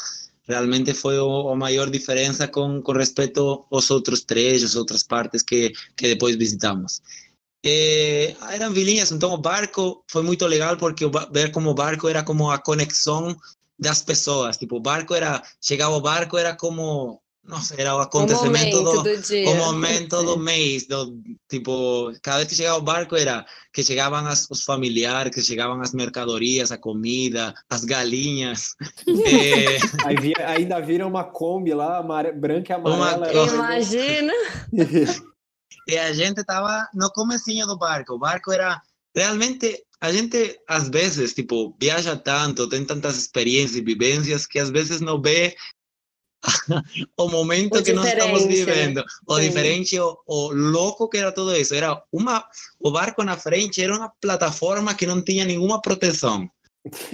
[0.49, 6.09] realmente foi a maior diferença com, com respeito aos outros trechos, outras partes que, que
[6.09, 7.03] depois visitamos.
[7.65, 12.23] Eh, eram vilinhas, então o barco foi muito legal porque ver como o barco era
[12.23, 13.37] como a conexão
[13.79, 18.77] das pessoas, tipo, o barco era, chegava o barco era como nossa, era o acontecimento
[18.77, 19.49] momento do, do dia.
[19.49, 24.19] o momento do mês, do, tipo, cada vez que chegava o barco era que chegavam
[24.27, 28.75] as, os familiares, que chegavam as mercadorias, a comida, as galinhas.
[29.09, 33.33] eh, Aí via- ainda vira uma Kombi lá, amare- branca e Uma amarela.
[33.33, 33.55] Kombi.
[33.55, 34.33] Imagina.
[35.89, 38.15] e a gente estava no comecinho do barco.
[38.15, 38.81] O barco era
[39.17, 44.71] realmente a gente às vezes tipo viaja tanto, tem tantas experiências e vivências que às
[44.71, 45.57] vezes não vê
[47.16, 49.40] o momento O que nós estamos vivendo, o Sim.
[49.40, 51.74] diferente, o, o louco que era tudo isso.
[51.74, 52.44] Era uma
[52.81, 56.48] o barco na frente era uma plataforma que não tinha nenhuma proteção.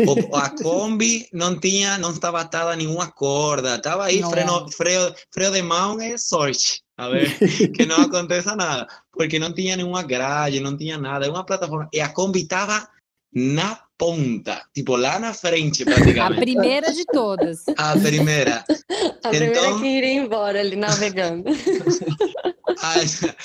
[0.06, 4.30] O, a Kombi não tinha, não estava atada a nenhuma corda, estava aí, Não.
[4.70, 5.14] freio,
[5.52, 7.36] de mão é sorte, a ver,
[7.72, 11.88] que não aconteça nada, porque não tinha nenhuma grade, não tinha nada, é uma plataforma,
[11.92, 12.86] e a Kombi estava
[13.34, 17.64] na ponta, tipo lá na frente A praticamente, primeira de todas.
[17.76, 18.64] a primeira.
[19.24, 21.44] A primeira Então- que iria embora ali navegando.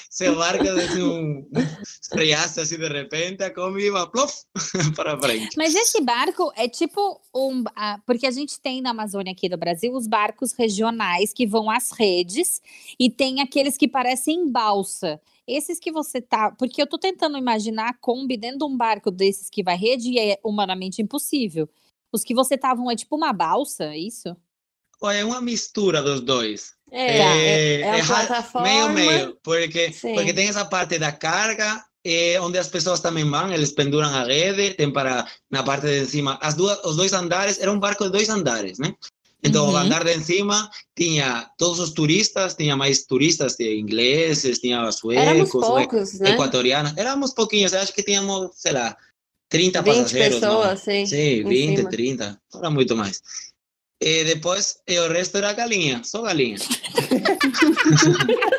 [0.09, 1.45] Se o barco desse um
[2.11, 4.33] freasse assim de repente, a Kombi ia plof,
[4.95, 5.55] para frente.
[5.57, 7.63] Mas esse barco é tipo um.
[7.75, 11.69] ah, porque a gente tem na Amazônia aqui do Brasil os barcos regionais que vão
[11.69, 12.61] às redes
[12.99, 15.19] e tem aqueles que parecem balsa.
[15.51, 16.51] Esses que você tá.
[16.51, 20.09] Porque eu tô tentando imaginar a Kombi dentro de um barco desses que vai rede
[20.09, 21.67] e é humanamente impossível.
[22.11, 24.35] Os que você estavam é tipo uma balsa, é isso?
[25.03, 26.73] É uma mistura dos dois.
[26.91, 28.67] É, é, é a ra- plataforma.
[28.67, 30.13] Meio, meio, porque, Sim.
[30.13, 34.23] porque tem essa parte da carga, eh, onde as pessoas também vão, eles penduram a
[34.23, 38.03] rede, tem para, na parte de cima, as duas, os dois andares, era um barco
[38.05, 38.93] de dois andares, né?
[39.43, 39.77] Então, o Uhum.
[39.77, 44.99] andar de cima tinha todos os turistas, tinha mais turistas, tinha ingleses, tinha Éramos
[45.49, 46.31] suecos, poucos, né?
[46.31, 48.95] equatorianos, éramos pouquinhos, acho que tínhamos, sei lá,
[49.47, 50.57] 30 20 passageiros, não?
[50.57, 51.05] pessoas, sim.
[51.05, 51.89] Sim, em 20, cima.
[51.89, 53.21] 30, não era muito mais.
[54.01, 56.57] E depois, e o resto era galinha, só galinha.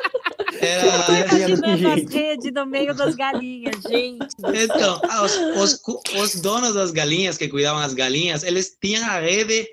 [0.60, 4.26] era, imaginando as redes no meio das galinhas, gente.
[4.38, 5.80] então, ah, os, os,
[6.14, 9.66] os donos das galinhas que cuidavam as galinhas, eles tinham a rede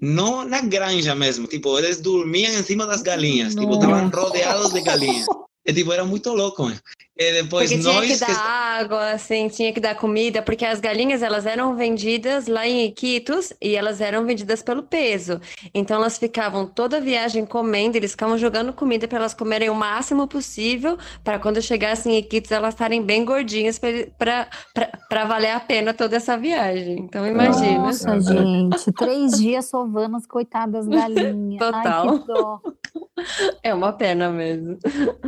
[0.00, 4.80] não na granja mesmo, tipo, eles dormiam em cima das galinhas, tipo, estavam rodeados de
[4.80, 5.26] galinhas.
[5.62, 6.78] E, tipo, era muito louco, né?
[7.20, 10.64] E depois Porque tinha nós que que dar água, assim, tinha que dar comida, porque
[10.64, 15.38] as galinhas elas eram vendidas lá em Iquitos e elas eram vendidas pelo peso.
[15.74, 19.74] Então elas ficavam toda a viagem comendo, eles ficavam jogando comida para elas comerem o
[19.74, 25.92] máximo possível, para quando chegassem em Iquitos elas estarem bem gordinhas para valer a pena
[25.92, 27.00] toda essa viagem.
[27.00, 27.80] Então imagina.
[27.80, 31.58] Nossa, gente, três dias sovando as coitadas galinhas.
[31.58, 32.08] Total.
[32.08, 32.60] Ai, que dó.
[33.62, 34.78] É uma pena mesmo.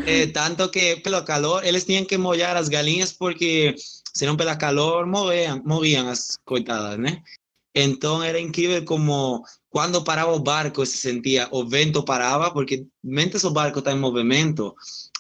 [0.07, 3.75] Eh, tanto que pelo calor eles tinham que molhar as galinhas porque
[4.15, 7.23] senão pelo calor morriam, morriam as coitadas, né?
[7.75, 13.45] Então era incrível como quando parava o barco se sentia o vento parava porque mentes
[13.45, 14.75] o barco está em movimento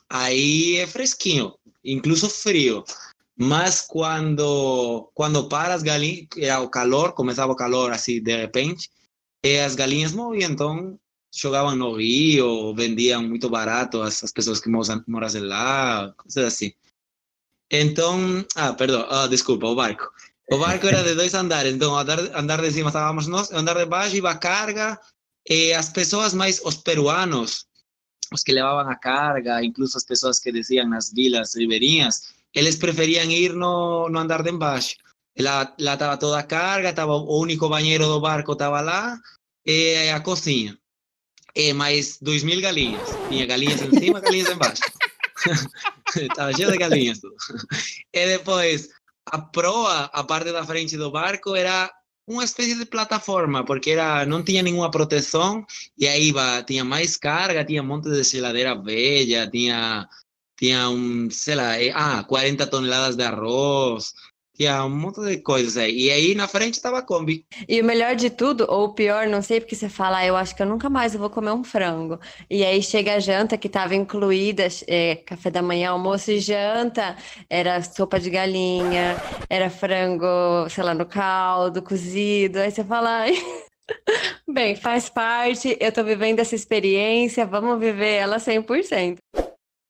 [0.08, 2.84] aí é fresquinho, incluso frio.
[3.36, 8.90] Mas quando quando para as galinhas, era o calor, começava o calor assim de repente,
[9.44, 10.98] e as galinhas morriam, então
[11.34, 15.02] jogavam no rio, vendiam muito barato as, as pessoas que moram
[15.40, 16.72] lá, coisas assim.
[17.70, 20.12] Então, ah, perdão, ah, desculpa, o barco.
[20.50, 23.86] O barco era de dois andares, então andar, andar de cima estávamos nós, andar de
[23.86, 25.00] baixo iba a carga,
[25.48, 27.66] e as pessoas mais, os peruanos,
[28.32, 33.30] os que levavam a carga, incluso as pessoas que desciam nas vilas ribeirinhas, eles preferiam
[33.30, 34.96] ir no, no andar de embaixo.
[35.38, 39.18] Lá, estava toda a carga, tava, o único banheiro do barco estava lá,
[39.64, 40.78] e a cozinha.
[41.54, 43.08] E mais dois mil galinhas.
[43.28, 44.82] Tinha galinhas em cima, galinhas embaixo.
[46.16, 47.20] Estava cheio de galinhas.
[47.20, 47.36] Tudo.
[48.12, 48.88] E depois,
[49.26, 51.90] a proa, a parte da frente do barco, era
[52.26, 55.64] uma espécie de plataforma, porque era, não tinha nenhuma proteção,
[55.98, 56.32] e aí
[56.66, 60.08] tinha mais carga, tinha um monte de geladeira velha, tinha,
[60.56, 64.12] tinha um, sei lá, eh, ah, 40 toneladas de arroz,
[64.54, 66.06] tinha um monte de coisas aí.
[66.06, 67.44] E aí na frente estava a Kombi.
[67.68, 70.36] E o melhor de tudo, ou o pior, não sei porque você fala, ah, eu
[70.36, 72.18] acho que eu nunca mais vou comer um frango.
[72.50, 77.16] E aí chega a janta que estava incluída, é, café da manhã, almoço e janta,
[77.48, 79.16] era sopa de galinha,
[79.48, 80.26] era frango,
[80.68, 82.58] sei lá, no caldo, cozido.
[82.58, 83.34] Aí você fala, ai,
[84.48, 89.18] bem, faz parte, eu tô vivendo essa experiência, vamos viver ela 100%.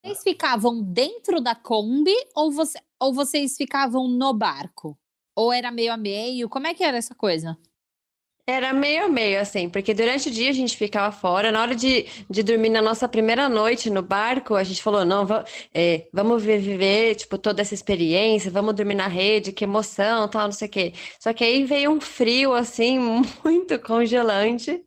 [0.05, 4.99] Vocês ficavam dentro da Kombi ou, você, ou vocês ficavam no barco?
[5.37, 6.49] Ou era meio a meio?
[6.49, 7.57] Como é que era essa coisa?
[8.45, 11.53] Era meio a meio, assim, porque durante o dia a gente ficava fora.
[11.53, 15.25] Na hora de, de dormir na nossa primeira noite no barco, a gente falou: não,
[15.73, 20.53] é, vamos viver, tipo, toda essa experiência, vamos dormir na rede, que emoção, tal, não
[20.53, 20.93] sei o quê.
[21.21, 22.99] Só que aí veio um frio, assim,
[23.45, 24.83] muito congelante.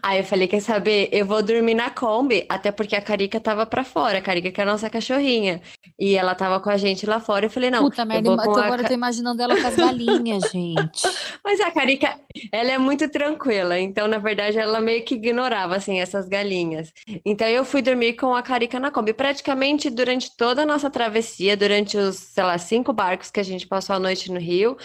[0.00, 1.08] Aí eu falei: quer saber?
[1.10, 4.60] Eu vou dormir na Kombi, até porque a Carica tava pra fora, a Carica que
[4.60, 5.60] é a nossa cachorrinha.
[5.98, 7.46] E ela tava com a gente lá fora.
[7.46, 7.82] Eu falei: não.
[7.82, 11.08] Puta merda, agora eu tô imaginando ela com as galinhas, gente.
[11.44, 12.16] Mas a Carica,
[12.52, 13.78] ela é muito muito tranquila.
[13.78, 16.92] Então, na verdade, ela meio que ignorava, assim, essas galinhas.
[17.24, 19.12] Então, eu fui dormir com a Carica na Kombi.
[19.12, 23.66] Praticamente durante toda a nossa travessia, durante os, sei lá, cinco barcos que a gente
[23.66, 24.76] passou a noite no Rio,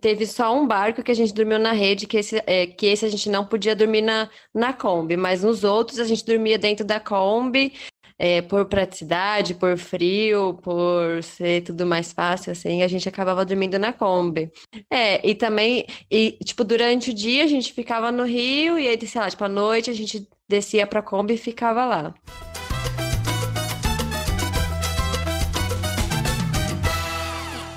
[0.00, 3.04] teve só um barco que a gente dormiu na rede, que esse, é, que esse
[3.04, 5.16] a gente não podia dormir na, na Kombi.
[5.16, 7.72] Mas nos outros, a gente dormia dentro da Kombi
[8.18, 13.78] é, por praticidade, por frio, por ser tudo mais fácil, assim, a gente acabava dormindo
[13.78, 14.50] na Kombi.
[14.90, 19.06] É, e também, e, tipo, durante o dia a gente ficava no Rio, e aí,
[19.06, 22.14] sei lá, tipo, à noite a gente descia pra Kombi e ficava lá.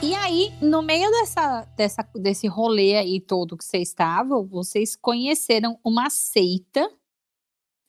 [0.01, 5.77] E aí, no meio dessa, dessa, desse rolê aí todo que vocês estavam, vocês conheceram
[5.86, 6.89] uma seita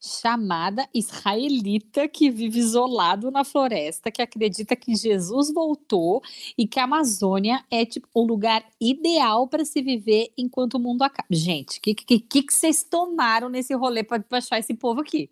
[0.03, 6.21] chamada israelita que vive isolado na floresta, que acredita que Jesus voltou
[6.59, 11.03] e que a Amazônia é tipo o lugar ideal para se viver enquanto o mundo
[11.03, 11.29] acaba.
[11.31, 15.29] Gente, o que, que, que, que vocês tomaram nesse rolê para achar esse povo aqui?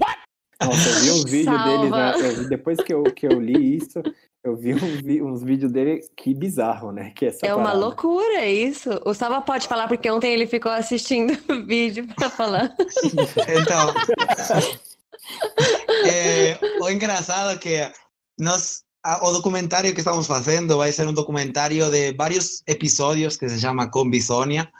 [0.62, 2.48] Nossa, eu vi um vídeo deles, né?
[2.48, 4.00] depois que eu, que eu li isso,
[4.42, 7.12] eu vi um, uns vídeos dele, que bizarro, né?
[7.14, 8.90] Que é é uma loucura isso.
[9.04, 12.74] O Saba pode falar, porque ontem ele ficou assistindo o vídeo para falar.
[13.04, 13.94] Então,
[16.06, 17.92] é, o engraçado é que
[18.38, 18.82] nós,
[19.22, 23.90] o documentário que estamos fazendo vai ser um documentário de vários episódios que se chama
[23.90, 24.70] Combisônia.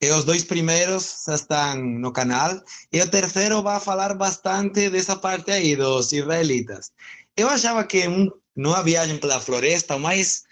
[0.00, 2.50] E os dois primeiros já estão no canal.
[2.92, 6.92] E o terceiro vai falar bastante dessa parte aí, dos israelitas.
[7.36, 10.42] Eu achava que um numa viagem pela floresta, o mais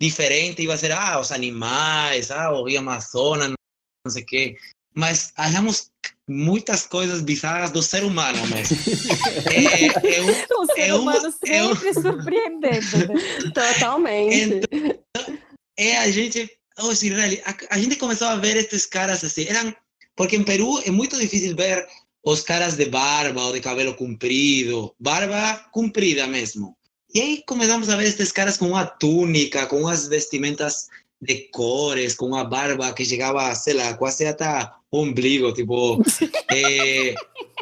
[0.00, 4.56] diferente ia ser, ah, os animais, ah, o Rio Amazonas, não sei o quê.
[4.94, 5.90] Mas achamos
[6.28, 8.76] muitas coisas bizarras do ser humano mesmo.
[9.50, 11.94] é, é um, o ser é humano uma, sempre é um...
[12.02, 13.52] surpreendendo.
[13.54, 14.60] Totalmente.
[14.70, 15.38] Então,
[15.78, 16.50] é a gente,
[16.80, 19.74] oh, Israel, a, a gente começou a ver esses caras assim, eram,
[20.14, 21.88] porque em Peru é muito difícil ver
[22.22, 26.76] os caras de barba ou de cabelo comprido, barba comprida mesmo.
[27.14, 30.88] E aí começamos a ver esses caras com uma túnica, com umas vestimentas
[31.22, 36.02] de cores, com uma barba que chegava, sei lá, quase até o ombligo, tipo...
[36.50, 37.14] é,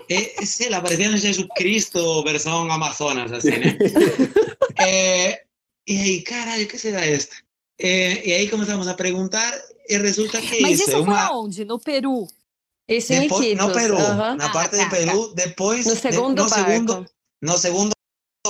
[0.08, 3.76] é, sei lá, parecia Jesus Cristo versão Amazonas, assim, né?
[4.80, 5.42] é,
[5.86, 7.36] e aí, caralho, que será isto?
[7.78, 9.52] É, e aí começamos a perguntar
[9.86, 11.26] e resulta que Mas isso, isso é uma...
[11.26, 11.64] foi onde?
[11.66, 12.26] No Peru?
[12.88, 13.58] Isso depois.
[13.58, 14.36] No Peru, uhum.
[14.36, 15.84] na parte ah, tá, de Peru, depois...
[15.84, 16.70] No segundo de, no barco.
[16.70, 17.06] Segundo,
[17.42, 17.92] no segundo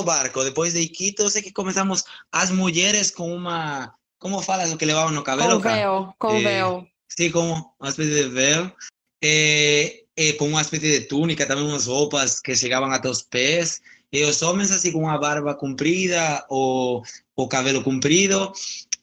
[0.01, 4.85] barco, depois de Iquitos, é que começamos as mulheres com uma, como falas o que
[4.85, 5.61] levavam no cabelo?
[5.61, 6.87] Com véu, com eh, véu.
[7.07, 8.71] Sim, como uma espécie de véu,
[9.23, 13.81] eh, eh, com uma espécie de túnica, também umas roupas que chegavam até os pés,
[14.11, 17.03] e os homens assim com uma barba comprida ou
[17.35, 18.51] o cabelo comprido,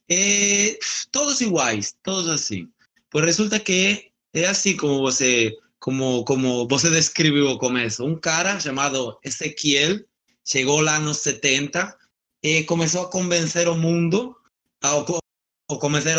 [0.08, 0.76] eh,
[1.12, 2.68] todos iguais, todos assim.
[3.10, 8.58] Pois resulta que é assim como você como como você descreveu o começo, um cara
[8.58, 10.00] chamado Ezequiel
[10.50, 11.96] chegou lá nos 70
[12.42, 14.34] e começou a convencer o mundo,
[14.84, 15.20] ou,
[15.70, 16.16] ou convencer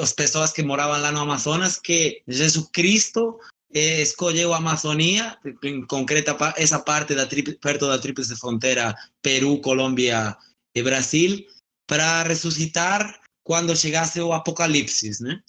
[0.00, 3.38] as pessoas que moravam lá no Amazonas que Jesus Cristo
[3.74, 7.26] eh, escolheu a Amazônia, em concreta essa parte da
[7.60, 10.36] perto da tríplice fronteira Peru, Colômbia
[10.74, 11.44] e Brasil,
[11.86, 15.40] para ressuscitar quando chegasse o Apocalipse, né?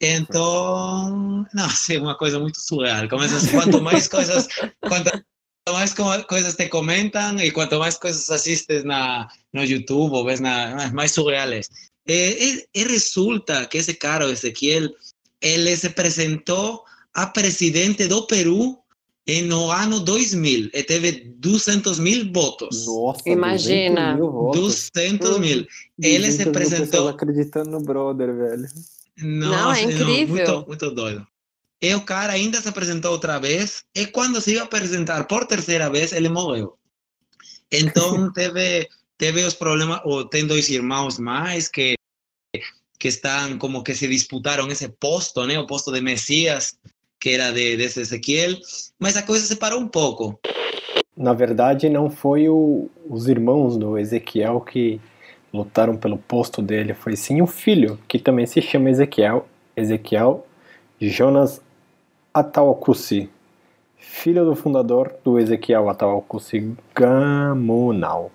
[0.00, 3.08] Então, não, é uma coisa muito surreal.
[3.08, 4.46] Começa quanto mais coisas,
[4.80, 5.24] quanto
[5.72, 5.94] mais
[6.28, 11.12] coisas te comentam e quanto mais coisas assistes na, no YouTube ou ves na, mais
[11.12, 11.68] surreales.
[12.06, 14.88] E, e, resulta que esse cara, Ezequiel,
[15.40, 16.82] ele se apresentou
[17.14, 18.78] a presidente do Peru
[19.46, 22.86] no ano 2000, e teve 200 mil votos.
[22.86, 24.14] Nossa, Imagina.
[24.14, 24.90] 200 mil votos.
[24.94, 25.66] 200 mil.
[26.02, 27.08] Ele 200 se apresentou.
[27.08, 28.66] acreditando no brother, velho.
[29.18, 30.46] Não, é incrível.
[30.46, 31.26] muito, muito doido.
[31.80, 35.88] E o cara ainda se apresentou outra vez, e quando se ia apresentar por terceira
[35.88, 36.76] vez, ele morreu.
[37.70, 41.94] Então teve, teve os problemas, ou tem dois irmãos mais que,
[42.98, 45.58] que estão como que se disputaram esse posto, né?
[45.58, 46.76] O posto de Messias,
[47.20, 48.56] que era de, de Ezequiel,
[48.98, 50.38] mas a coisa se parou um pouco.
[51.16, 55.00] Na verdade, não foi o- os irmãos do Ezequiel que
[55.52, 60.44] lutaram pelo posto dele, foi sim o filho, que também se chama Ezequiel, Ezequiel
[61.00, 61.60] Jonas
[62.32, 63.28] Atauacusi,
[63.96, 68.30] filho do fundador do Ezequiel Atauacusi Gamunal.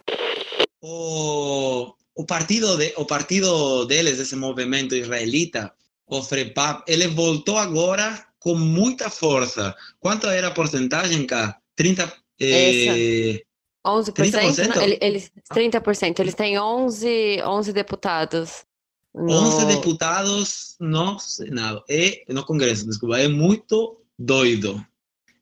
[0.82, 5.72] O, o partido de, o partido deles, desse movimento israelita,
[6.08, 9.74] o FREPAP, ele voltou agora com muita força.
[10.00, 11.58] Quanto era a porcentagem, cá?
[11.76, 12.12] 30...
[12.42, 13.42] Eh,
[13.86, 14.12] 11%?
[14.14, 14.76] 30%?
[14.76, 16.20] Não, ele- eles, 30%.
[16.20, 18.66] Eles têm 11, 11 deputados.
[19.14, 24.84] No- 11 deputados no Senado, e no Congresso, desculpa, é muito doido.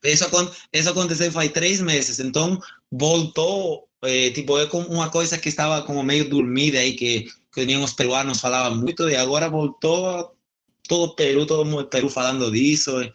[0.03, 0.25] Isso,
[0.73, 2.59] isso aconteceu faz três meses, então
[2.91, 7.65] voltou, eh, tipo, é como uma coisa que estava como meio dormida aí, que, que
[7.65, 10.35] nem os peruanos falavam muito, e agora voltou
[10.87, 12.99] todo o Peru, todo do Peru falando disso.
[12.99, 13.13] É,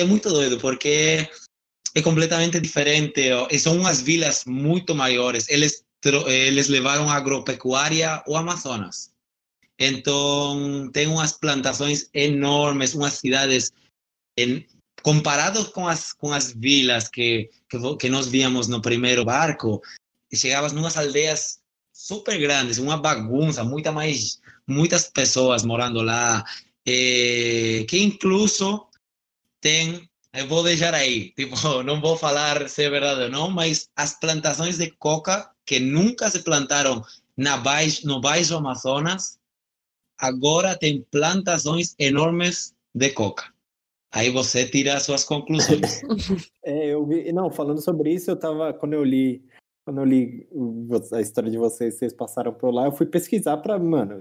[0.00, 1.28] é muito doido, porque
[1.94, 8.36] é completamente diferente, e são umas vilas muito maiores, eles, tro- eles levaram agropecuária ao
[8.36, 9.10] Amazonas.
[9.78, 13.72] Então, tem umas plantações enormes, umas cidades,
[14.36, 14.64] en,
[15.02, 19.80] comparados com as, com as vilas que, que, que nós víamos no primeiro barco,
[20.34, 21.60] chegavas numas aldeias
[21.92, 26.44] super grandes, uma bagunça, muita mais, muitas pessoas morando lá,
[26.86, 28.86] eh, que incluso
[29.60, 33.88] tem, eu vou deixar aí, tipo, não vou falar se é verdade ou não, mas
[33.96, 37.04] as plantações de coca que nunca se plantaram
[37.36, 39.37] na baixo, no Baixo Amazonas,
[40.18, 43.44] agora tem plantações enormes de coca.
[44.12, 46.02] Aí você tira as suas conclusões.
[46.64, 49.42] É, eu vi, não, falando sobre isso, eu tava, quando eu li,
[49.86, 50.46] quando eu li
[51.14, 54.20] a história de vocês, vocês passaram por lá, eu fui pesquisar pra, mano,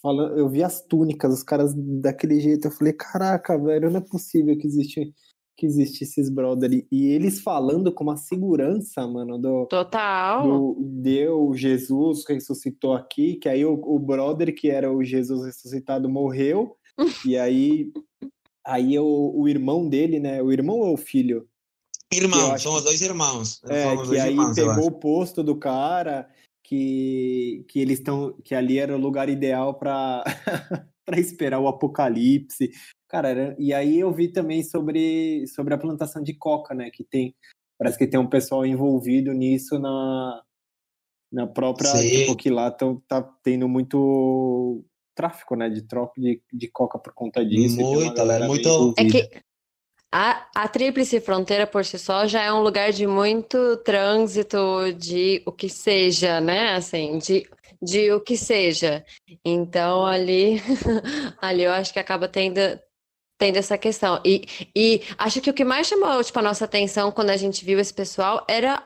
[0.00, 4.00] falando, eu vi as túnicas, os caras daquele jeito, eu falei, caraca, velho, não é
[4.00, 5.12] possível que existe
[5.56, 6.86] que existe esses brother.
[6.90, 10.42] E eles falando com uma segurança, mano, do, Total.
[10.42, 16.08] do deu Jesus ressuscitou aqui, que aí o, o brother que era o Jesus ressuscitado
[16.08, 16.76] morreu,
[17.26, 17.92] e aí
[18.64, 21.48] aí o, o irmão dele, né, o irmão ou o filho?
[22.52, 23.60] Acho são os dois irmãos.
[23.68, 26.28] É, que dois aí irmãos, pegou o posto do cara,
[26.62, 30.22] que, que eles estão, que ali era o lugar ideal para
[31.04, 32.70] para esperar o apocalipse.
[33.12, 37.04] Cara, era- e aí eu vi também sobre, sobre a plantação de coca, né, que
[37.04, 37.34] tem,
[37.78, 40.42] parece que tem um pessoal envolvido nisso na,
[41.30, 42.08] na própria, Sim.
[42.10, 44.82] tipo, que lá tão, tá tendo muito
[45.14, 47.76] tráfico, né, de troca de, de coca por conta disso.
[47.82, 49.28] Muito, galera muito- É que
[50.10, 55.42] a, a Tríplice Fronteira por si só já é um lugar de muito trânsito de
[55.44, 56.74] o que seja, né?
[56.74, 57.46] Assim, de,
[57.82, 59.04] de o que seja.
[59.44, 60.60] Então, ali,
[61.42, 62.58] ali eu acho que acaba tendo,
[63.42, 64.20] tendo essa questão.
[64.24, 67.64] E, e acho que o que mais chamou, tipo, a nossa atenção quando a gente
[67.64, 68.80] viu esse pessoal era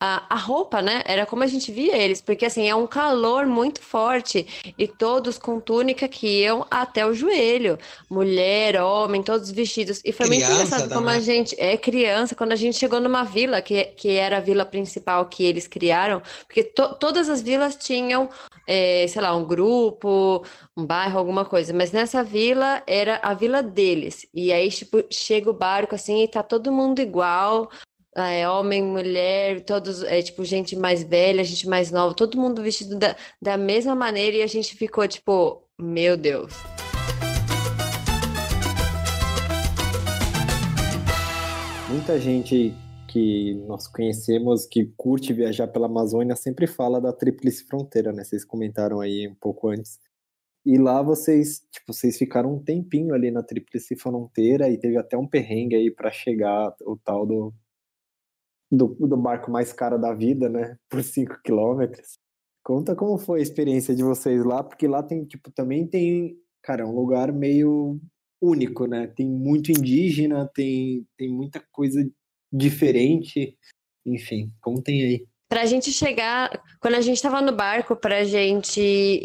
[0.00, 1.02] a, a roupa, né?
[1.04, 4.46] Era como a gente via eles, porque assim, é um calor muito forte
[4.78, 7.78] e todos com túnica que iam até o joelho.
[8.08, 10.00] Mulher, homem, todos vestidos.
[10.04, 13.24] E foi muito Criança engraçado como a gente é criança, quando a gente chegou numa
[13.24, 17.74] vila, que, que era a vila principal que eles criaram, porque to- todas as vilas
[17.76, 18.28] tinham,
[18.66, 20.44] eh, sei lá, um grupo,
[20.76, 24.26] um bairro, alguma coisa, mas nessa vila era a vila deles.
[24.32, 27.68] E aí, tipo, chega o barco assim e tá todo mundo igual.
[28.26, 32.98] É, homem, mulher, todos, é, tipo, gente mais velha, gente mais nova, todo mundo vestido
[32.98, 36.52] da, da mesma maneira e a gente ficou tipo, meu Deus.
[41.88, 42.74] Muita gente
[43.08, 48.24] que nós conhecemos, que curte viajar pela Amazônia, sempre fala da Tríplice Fronteira, né?
[48.24, 49.98] Vocês comentaram aí um pouco antes.
[50.66, 55.16] E lá vocês, tipo, vocês ficaram um tempinho ali na Tríplice Fronteira e teve até
[55.16, 57.54] um perrengue aí para chegar o tal do,
[58.70, 60.76] do, do barco mais caro da vida, né?
[60.88, 62.18] Por 5 quilômetros.
[62.62, 66.86] Conta como foi a experiência de vocês lá, porque lá tem, tipo, também tem, cara,
[66.86, 67.98] um lugar meio
[68.40, 69.06] único, né?
[69.06, 72.06] Tem muito indígena, tem, tem muita coisa
[72.52, 73.56] diferente.
[74.06, 75.26] Enfim, contem aí.
[75.48, 78.80] Pra gente chegar, quando a gente tava no barco, pra gente,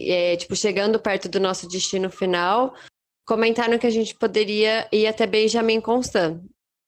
[0.09, 2.73] é, tipo, chegando perto do nosso destino final,
[3.27, 6.41] comentaram que a gente poderia ir até Benjamin Constant.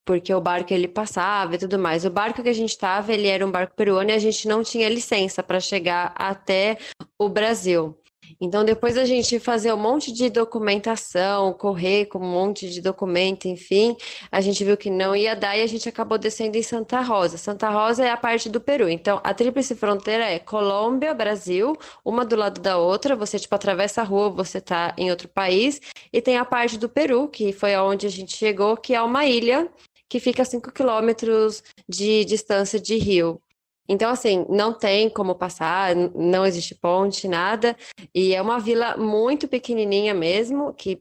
[0.06, 2.06] Porque o barco ele passava e tudo mais.
[2.06, 4.64] O barco que a gente estava, ele era um barco peruano e a gente não
[4.64, 6.78] tinha licença para chegar até
[7.20, 7.98] o Brasil.
[8.40, 13.48] Então, depois a gente fazer um monte de documentação, correr com um monte de documento,
[13.48, 13.96] enfim,
[14.32, 17.38] a gente viu que não ia dar e a gente acabou descendo em Santa Rosa.
[17.38, 18.90] Santa Rosa é a parte do Peru.
[18.90, 23.16] Então, a tríplice fronteira é Colômbia, Brasil, uma do lado da outra.
[23.16, 25.80] Você, tipo, atravessa a rua, você tá em outro país.
[26.12, 29.26] E tem a parte do Peru, que foi aonde a gente chegou, que é uma
[29.26, 29.70] ilha
[30.10, 33.42] que fica a 5 quilômetros de distância de Rio.
[33.88, 37.78] Então, assim, não tem como passar, não existe ponte, nada.
[38.14, 41.00] E é uma vila muito pequenininha mesmo, que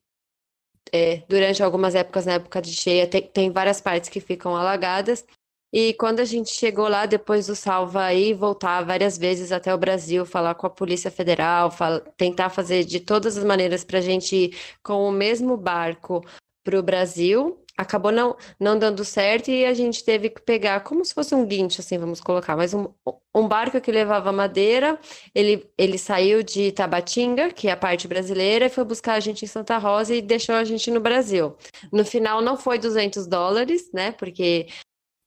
[0.93, 5.25] é, durante algumas épocas, na época de cheia, tem, tem, várias partes que ficam alagadas.
[5.73, 9.79] E quando a gente chegou lá, depois do salva aí, voltar várias vezes até o
[9.79, 11.71] Brasil, falar com a Polícia Federal,
[12.17, 16.25] tentar fazer de todas as maneiras para a gente ir com o mesmo barco
[16.63, 21.05] para o Brasil, acabou não, não dando certo e a gente teve que pegar como
[21.05, 22.89] se fosse um guincho, assim, vamos colocar, mas um,
[23.35, 24.99] um barco que levava madeira,
[25.35, 29.45] ele, ele saiu de Tabatinga, que é a parte brasileira, e foi buscar a gente
[29.45, 31.57] em Santa Rosa e deixou a gente no Brasil.
[31.93, 34.68] No final não foi 200 dólares, né, porque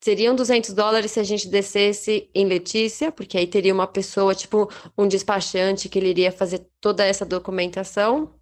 [0.02, 4.70] seriam 200 dólares se a gente descesse em Letícia, porque aí teria uma pessoa, tipo
[4.98, 8.34] um despachante, que ele iria fazer toda essa documentação,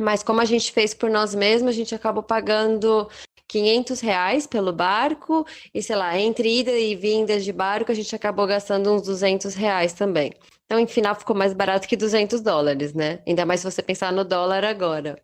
[0.00, 3.08] mas como a gente fez por nós mesmos, a gente acabou pagando
[3.52, 8.14] 500 reais pelo barco e, sei lá, entre ida e vindas de barco, a gente
[8.16, 10.32] acabou gastando uns 200 reais também.
[10.64, 13.20] Então, em final, ficou mais barato que 200 dólares, né?
[13.26, 15.22] Ainda mais se você pensar no dólar agora.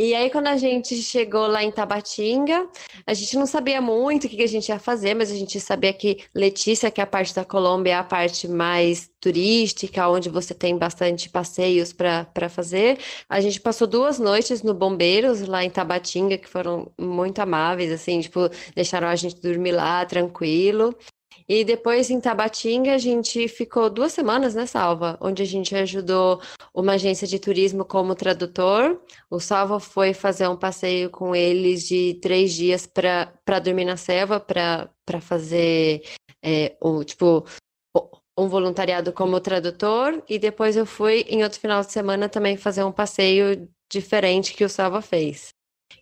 [0.00, 2.68] E aí, quando a gente chegou lá em Tabatinga,
[3.04, 5.92] a gente não sabia muito o que a gente ia fazer, mas a gente sabia
[5.92, 10.54] que Letícia, que é a parte da Colômbia, é a parte mais turística, onde você
[10.54, 13.00] tem bastante passeios para fazer.
[13.28, 18.20] A gente passou duas noites no Bombeiros, lá em Tabatinga, que foram muito amáveis, assim,
[18.20, 20.96] tipo, deixaram a gente dormir lá tranquilo.
[21.48, 25.16] E depois em Tabatinga a gente ficou duas semanas, né, Salva?
[25.18, 26.42] Onde a gente ajudou
[26.74, 29.00] uma agência de turismo como tradutor.
[29.30, 34.38] O Salva foi fazer um passeio com eles de três dias para dormir na selva,
[34.38, 34.90] para
[35.22, 36.02] fazer
[36.44, 37.46] é, um, tipo,
[38.38, 40.22] um voluntariado como tradutor.
[40.28, 44.64] E depois eu fui em outro final de semana também fazer um passeio diferente que
[44.64, 45.48] o Salva fez.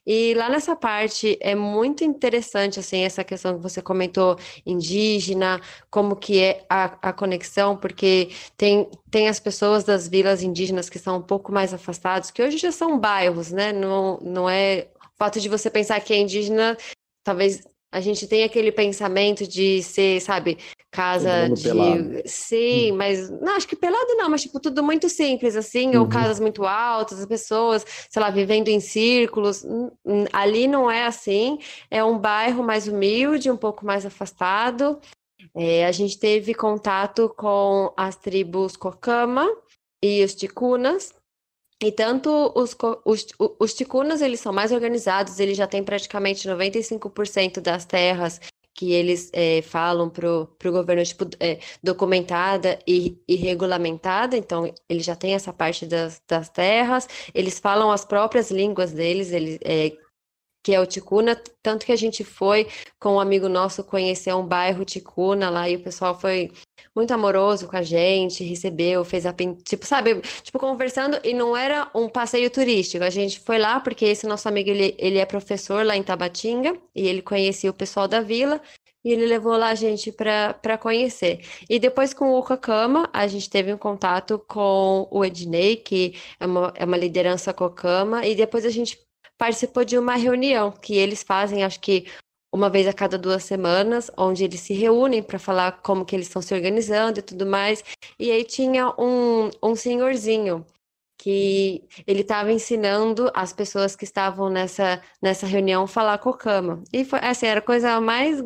[0.06, 5.60] E lá nessa parte é muito interessante, assim, essa questão que você comentou, indígena,
[5.90, 10.98] como que é a, a conexão, porque tem, tem as pessoas das vilas indígenas que
[10.98, 13.72] são um pouco mais afastados, que hoje já são bairros, né?
[13.72, 16.76] Não, não é o fato de você pensar que é indígena,
[17.24, 17.62] talvez
[17.96, 20.58] a gente tem aquele pensamento de ser, sabe,
[20.90, 21.62] casa de.
[21.62, 22.22] Pelado.
[22.26, 22.96] Sim, hum.
[22.96, 23.30] mas.
[23.30, 26.02] Não, acho que pelado não, mas tipo, tudo muito simples, assim, uhum.
[26.02, 29.64] ou casas muito altas, as pessoas, sei lá, vivendo em círculos.
[30.30, 31.58] Ali não é assim.
[31.90, 35.00] É um bairro mais humilde, um pouco mais afastado.
[35.54, 39.50] É, a gente teve contato com as tribos Cocama
[40.04, 41.14] e os Ticunas,
[41.82, 42.74] e tanto os,
[43.04, 43.26] os,
[43.58, 48.40] os ticunas, eles são mais organizados, eles já têm praticamente 95% das terras
[48.76, 55.04] que eles é, falam para o governo tipo, é, documentada e, e, regulamentada, então eles
[55.04, 59.92] já têm essa parte das, das terras, eles falam as próprias línguas deles, eles, é,
[60.66, 62.66] que é o Ticuna, tanto que a gente foi
[62.98, 66.50] com um amigo nosso conhecer um bairro Ticuna lá e o pessoal foi
[66.92, 71.88] muito amoroso com a gente, recebeu, fez a tipo, sabe, tipo conversando e não era
[71.94, 73.04] um passeio turístico.
[73.04, 76.76] A gente foi lá porque esse nosso amigo ele, ele é professor lá em Tabatinga
[76.92, 78.60] e ele conhecia o pessoal da vila
[79.04, 81.42] e ele levou lá a gente para conhecer.
[81.70, 86.44] E depois com o Cocama, a gente teve um contato com o Ednei, que é
[86.44, 89.05] uma, é uma liderança Cocama, e depois a gente
[89.38, 92.06] participou de uma reunião que eles fazem, acho que
[92.52, 96.26] uma vez a cada duas semanas, onde eles se reúnem para falar como que eles
[96.26, 97.84] estão se organizando e tudo mais.
[98.18, 100.64] E aí tinha um, um senhorzinho
[101.18, 106.82] que ele estava ensinando as pessoas que estavam nessa, nessa reunião a falar cocama.
[106.92, 108.42] E foi assim, era a coisa mais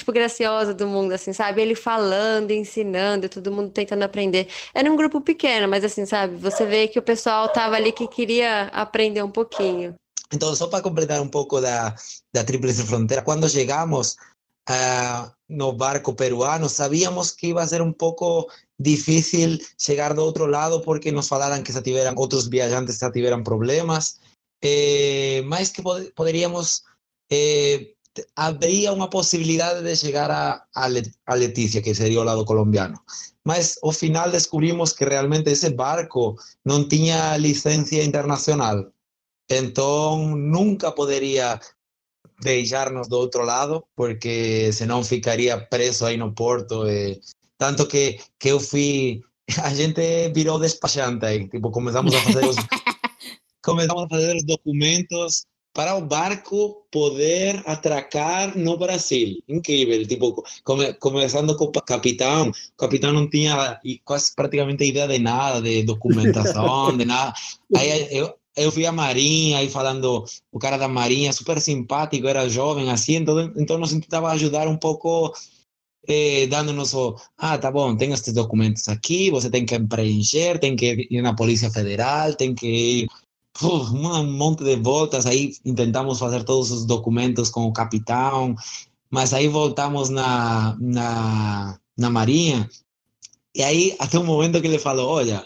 [0.00, 1.62] tipo, graciosa do mundo, assim, sabe?
[1.62, 4.48] Ele falando, ensinando, todo mundo tentando aprender.
[4.74, 6.36] Era um grupo pequeno, mas assim, sabe?
[6.36, 9.94] Você vê que o pessoal tava ali que queria aprender um pouquinho.
[10.32, 11.94] Então, só para completar um pouco da,
[12.32, 14.16] da Tríplice Fronteira, quando chegamos
[14.68, 18.48] uh, no barco peruano, sabíamos que ia ser um pouco
[18.78, 23.42] difícil chegar do outro lado porque nos falaram que já tiveram outros viajantes já tiveram
[23.42, 24.20] problemas,
[24.62, 26.82] eh, mas que pod poderíamos
[27.30, 27.88] eh,
[28.34, 33.04] habría una posibilidad de llegar a, a, Leticia, que sería el lado colombiano.
[33.44, 38.92] Mas al final descubrimos que realmente ese barco no tenía licencia internacional.
[39.48, 41.60] Entonces nunca podría
[42.42, 46.88] deixar-nos do outro lado, porque senão ficaria preso aí no porto.
[46.88, 47.20] E...
[47.58, 49.22] Tanto que, que eu fui.
[49.62, 51.48] A gente virou despachante aí.
[51.48, 52.56] Tipo, começamos a fazer os,
[53.62, 59.40] começamos a fazer os documentos para o barco poder atracar no Brasil.
[59.48, 65.18] Incrível, tipo, come, começando com o capitão, o capitão não tinha quase praticamente ideia de
[65.18, 67.32] nada, de documentação, de nada.
[67.74, 68.10] Aí
[68.56, 73.16] eu, vi a Marinha aí falando, o cara da Marinha, super simpático, era jovem assim,
[73.16, 75.32] então, então nos tentava ajudar um pouco,
[76.08, 76.92] eh, dando-nos,
[77.38, 81.34] ah, tá bom, tem estes documentos aqui, você tem que preencher, tem que ir na
[81.34, 83.08] Polícia Federal, tem que ir
[83.62, 88.54] um monte de voltas, aí tentamos fazer todos os documentos com o capitão,
[89.10, 92.68] mas aí voltamos na, na, na Marinha,
[93.54, 95.44] e aí até um momento que ele falou, olha,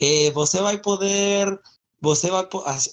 [0.00, 1.60] eh, você vai poder,
[2.00, 2.46] você vai,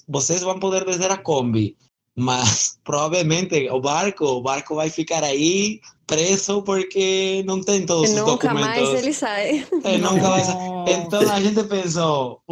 [0.08, 1.76] vocês vão poder descer a Kombi,
[2.16, 8.16] mas provavelmente o barco, o barco vai ficar aí preso porque não tem todos os
[8.16, 8.90] nunca documentos.
[8.90, 9.66] mais ele sai.
[9.84, 10.48] É, nunca mais.
[10.84, 12.42] Então a gente pensou,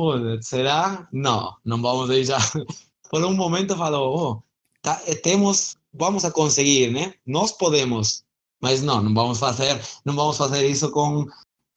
[0.40, 1.08] será?
[1.12, 2.40] Não, não vamos deixar.
[3.10, 4.42] Por um momento falou, oh,
[4.80, 7.12] tá, temos, vamos a conseguir, né?
[7.26, 8.22] Nós podemos,
[8.62, 11.26] mas não, não vamos fazer, não vamos fazer isso com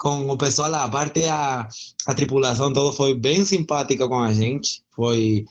[0.04, 0.84] com o pessoal lá.
[0.84, 1.68] A parte a,
[2.06, 4.84] a tripulação todo foi bem simpática com a gente.
[4.92, 5.46] Foi,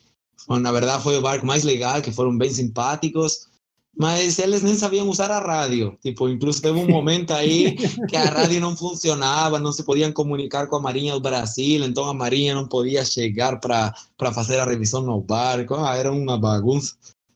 [0.46, 3.52] foi na verdade foi o barco mais legal, que foram bem simpáticos
[3.96, 5.96] mas eles nem sabiam usar a rádio.
[6.02, 7.76] Tipo, incluso teve um momento aí
[8.08, 12.04] que a rádio não funcionava, não se podiam comunicar com a Marinha do Brasil, então
[12.04, 13.92] a Marinha não podia chegar para
[14.32, 15.74] fazer a revisão no barco.
[15.74, 16.94] Ah, era uma bagunça.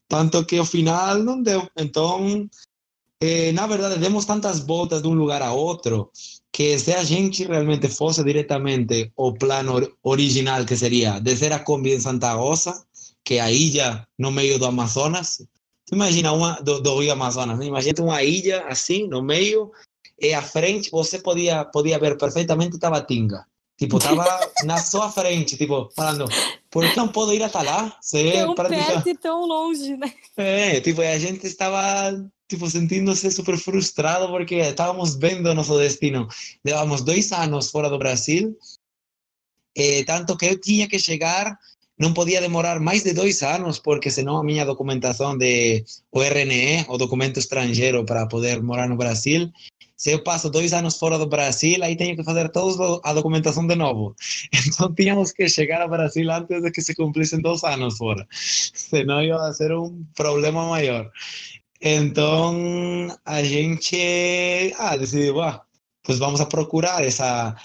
[0.08, 1.68] Tanto que ao final não deu.
[1.76, 2.48] Então,
[3.20, 6.10] eh, na verdade, demos tantas voltas de um lugar a outro
[6.52, 11.92] que se a gente realmente fosse diretamente o plano original, que seria descer a Kombi
[11.92, 12.85] em Santa Rosa,
[13.26, 15.42] que é a ilha no meio do Amazonas,
[15.92, 17.66] Imagina uma do, do Rio Amazonas, né?
[17.66, 19.70] imagina uma ilha assim no meio
[20.20, 23.46] e à frente você podia podia ver perfeitamente Tabatinga.
[23.78, 24.24] Tipo, tava
[24.64, 26.24] na sua frente, tipo, falando,
[26.70, 27.94] por que não posso ir até lá?
[28.00, 28.92] Se tão praticamente...
[28.92, 30.12] perto e tão longe, né?
[30.34, 31.78] É, tipo, a gente estava,
[32.48, 36.26] tipo, sentindo-se super frustrado porque estávamos vendo nosso destino.
[36.64, 38.56] Levamos dois anos fora do Brasil,
[39.76, 41.58] eh, tanto que eu tinha que chegar
[41.98, 46.84] não podia demorar mais de dois anos, porque senão a minha documentação de o RNE,
[46.88, 49.50] o documento estrangeiro para poder morar no Brasil,
[49.96, 53.66] se eu passo dois anos fora do Brasil, aí tenho que fazer toda a documentação
[53.66, 54.14] de novo.
[54.66, 59.22] Então tínhamos que chegar ao Brasil antes de que se cumprissem dois anos fora, senão
[59.22, 61.10] ia ser um problema maior.
[61.80, 65.62] Então a gente ah, decidiu, ah,
[66.02, 67.56] pues vamos a procurar essa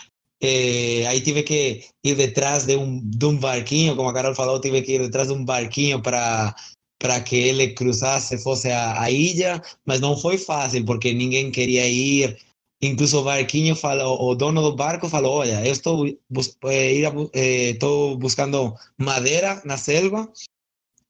[0.41, 4.59] eh, aí tive que ir detrás de um, de um barquinho, como a Carol falou,
[4.59, 6.55] tive que ir detrás de um barquinho para
[7.01, 11.87] para que ele cruzasse, fosse a, a, ilha, mas não foi fácil, porque ninguém queria
[11.89, 12.37] ir.
[12.79, 17.01] Incluso o barquinho falou, o dono do barco falou, olha, eu estou, bus eh,
[17.33, 20.31] eh, estou buscando madeira na selva,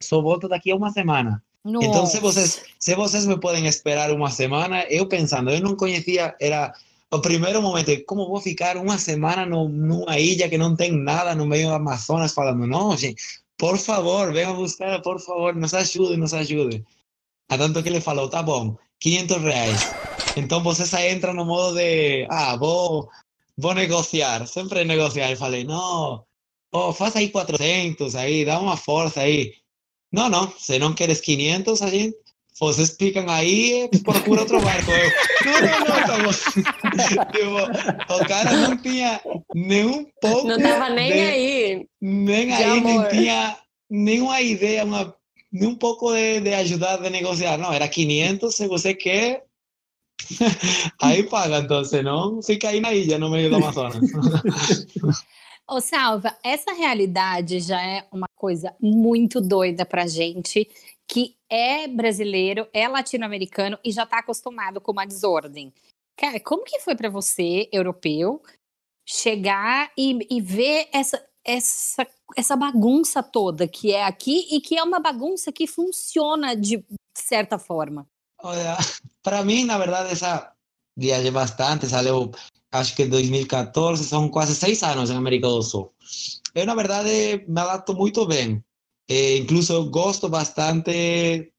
[0.02, 1.44] só volto daqui a uma semana.
[1.64, 1.86] Nossa.
[1.86, 6.36] Então, se vocês, se vocês me podem esperar uma semana, eu pensando, eu não conhecia,
[6.40, 6.74] era
[7.14, 11.36] o primeiro momento, como vou ficar uma semana no, numa ilha que não tem nada
[11.36, 13.22] no meio do Amazonas falando, não, gente,
[13.58, 16.86] por favor, venha buscar, por favor, nos ajude, nos ajude.
[17.50, 19.80] A tanto que ele falou, tá bom, 500 reais.
[20.38, 23.10] Então você aí entra no modo de, ah, vou,
[23.58, 25.32] vou negociar, sempre negociar.
[25.32, 26.26] E falei, não,
[26.72, 29.54] oh, faz aí 400 aí, dá uma força aí.
[30.12, 32.18] Não, não, se não queres 500, a gente
[32.68, 34.92] vocês ficam aí procura outro barco.
[34.92, 35.10] Eu,
[35.46, 39.20] não, não, não, tá tipo, o cara não tinha
[39.56, 40.48] nenhum pouco.
[40.48, 41.88] Não tava nem de, aí.
[42.00, 43.02] Nem aí, amor.
[43.02, 43.58] nem tinha
[43.90, 45.16] nenhuma ideia, uma,
[45.52, 47.58] nem um pouco de, de ajudar de negociar.
[47.58, 49.44] Não, era 500, se você quer,
[51.02, 54.00] aí paga, então, senão fica aí na ilha, no meio do Amazonas.
[55.68, 60.68] Ô, Salva, essa realidade já é uma coisa muito doida pra gente
[61.12, 65.74] que é brasileiro, é latino-americano e já está acostumado com uma desordem.
[66.18, 68.42] Cara, como que foi para você, europeu,
[69.06, 72.08] chegar e, e ver essa, essa,
[72.38, 76.82] essa bagunça toda que é aqui e que é uma bagunça que funciona de
[77.14, 78.08] certa forma?
[78.42, 78.78] Olha,
[79.22, 80.54] para mim, na verdade, essa
[80.96, 82.32] viajei bastante, saiu
[82.72, 85.94] acho que em 2014, são quase seis anos em América do Sul.
[86.56, 88.64] Eu, na verdade, me adapto muito bem.
[89.10, 91.52] Eh, incluso gosto bastante,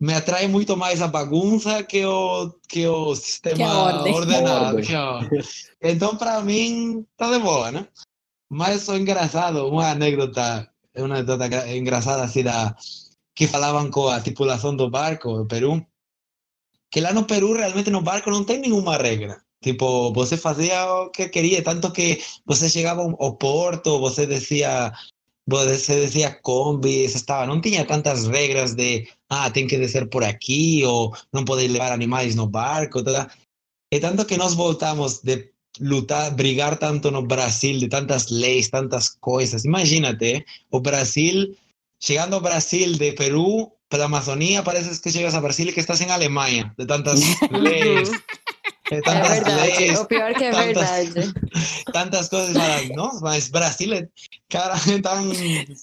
[0.00, 4.14] me atrai muito mais a bagunça que o, que o sistema que ordem.
[4.14, 4.82] ordenado.
[4.82, 4.94] Que
[5.82, 7.86] Então, para mim, tá de boa, né?
[8.48, 12.74] Mas sou engraçado, uma anedota, uma anedota engraçada assim da,
[13.34, 15.84] que falavam com a tripulação do barco do Peru,
[16.90, 19.40] que lá no Peru realmente no barco não tem nenhuma regra.
[19.62, 24.92] Tipo, você fazia o que queria, tanto que você chegava ao porto, você descia,
[25.58, 30.84] descia Kombi, você estava, não tinha tantas regras de, ah, tem que descer por aqui,
[30.84, 33.30] ou não pode levar animais no barco, toda.
[33.92, 39.08] E tanto que nós voltamos de lutar, brigar tanto no Brasil, de tantas leis, tantas
[39.08, 39.64] coisas.
[39.64, 41.54] Imagínate, o Brasil,
[42.00, 46.00] chegando ao Brasil de Peru, pela Amazônia, parece que chegas a Brasil e que estás
[46.00, 47.20] em Alemanha, de tantas
[47.50, 48.10] leis.
[48.92, 51.34] É verdade, leis, o pior que é tantas, verdade.
[51.92, 52.54] Tantas coisas
[52.94, 54.08] não, mas Brasil é,
[54.48, 55.22] cara, é tão...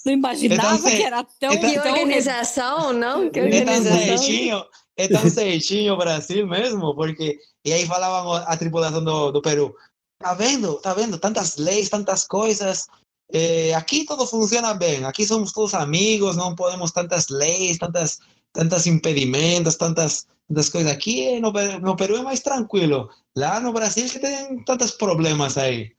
[0.06, 1.52] Não imaginava é tão, que era tão...
[1.52, 3.30] É tão que organização, não?
[3.30, 3.98] Que organização.
[3.98, 4.66] É tão certinho,
[4.98, 7.38] é tão certinho o Brasil mesmo, porque...
[7.64, 9.74] E aí falavam a tripulação do, do Peru,
[10.20, 12.88] tá vendo, tá vendo, tantas leis, tantas coisas...
[13.32, 18.20] Eh, aqui tudo funciona bem, aqui somos todos amigos, não podemos tantas leis, tantas,
[18.54, 20.92] tantos impedimentos, tantas das coisas.
[20.92, 23.10] Aqui no, no Peru é mais tranquilo.
[23.36, 25.92] Lá no Brasil que tem tantos problemas aí.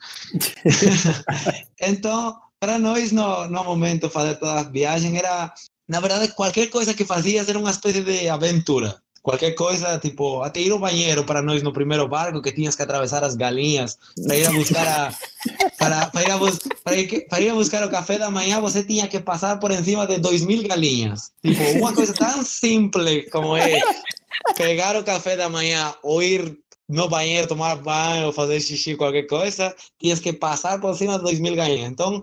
[1.81, 5.53] então, para nós, no, no momento, fazer toda a viagem era,
[5.89, 9.01] na verdade, qualquer coisa que fazias era uma espécie de aventura.
[9.23, 12.83] Qualquer coisa, tipo, até ir ao banheiro para nós no primeiro barco, que tinhas que
[12.83, 15.13] atravessar as galinhas para ir a buscar a,
[15.77, 20.07] para, para, ir a buscar o café da manhã, você tinha que passar por cima
[20.07, 21.31] de dois mil galinhas.
[21.45, 23.81] Tipo, uma coisa tão simples como é
[24.57, 26.59] pegar o café da manhã ou ir
[26.89, 31.39] no banheiro tomar banho, fazer xixi, qualquer coisa, tinhas que passar por cima de dois
[31.39, 31.91] mil galinhas.
[31.91, 32.23] Então,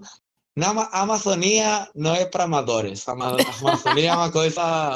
[0.55, 3.07] na Amazônia não é para amadores.
[3.07, 4.95] A Amazônia é uma coisa.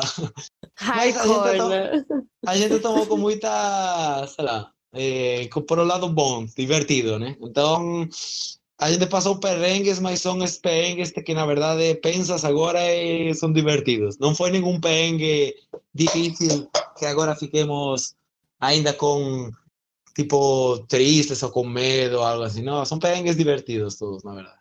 [0.75, 2.05] Hardcore, a, né?
[2.47, 7.35] a gente tomou com muita, sei lá, é, por um lado bom, divertido, né?
[7.41, 8.07] Então,
[8.79, 13.51] a gente passou perrengues, mas são esses perrengues que na verdade pensas agora e são
[13.51, 14.17] divertidos.
[14.17, 15.53] Não foi nenhum perrengue
[15.93, 18.15] difícil que agora fiquemos
[18.59, 19.51] ainda com
[20.15, 22.61] tipo tristes ou com medo algo assim.
[22.61, 24.59] Não, são perrengues divertidos todos, na verdade.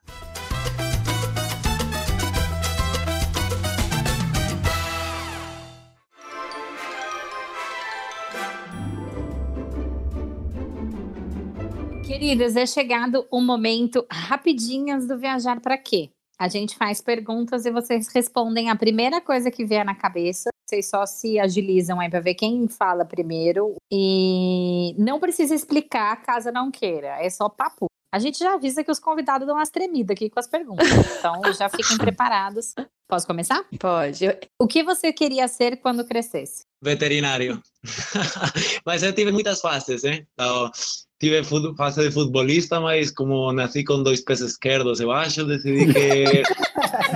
[12.19, 16.11] Queridas, é chegado o momento rapidinhas do viajar para quê?
[16.37, 20.51] A gente faz perguntas e vocês respondem a primeira coisa que vier na cabeça.
[20.69, 23.77] Vocês só se agilizam aí para ver quem fala primeiro.
[23.89, 27.25] E não precisa explicar caso não queira.
[27.25, 27.87] É só papo.
[28.13, 30.89] A gente já avisa que os convidados dão umas tremidas aqui com as perguntas.
[31.19, 32.75] Então já fiquem preparados.
[33.09, 33.65] Posso começar?
[33.79, 34.27] Pode.
[34.61, 36.65] O que você queria ser quando crescesse?
[36.83, 37.63] Veterinário.
[38.85, 40.27] Mas eu tive muitas fases, hein?
[40.35, 40.71] Então,
[41.19, 41.43] tive
[41.77, 46.43] fase de futebolista, mas como nasci com dois pés esquerdos, eu acho, decidi que.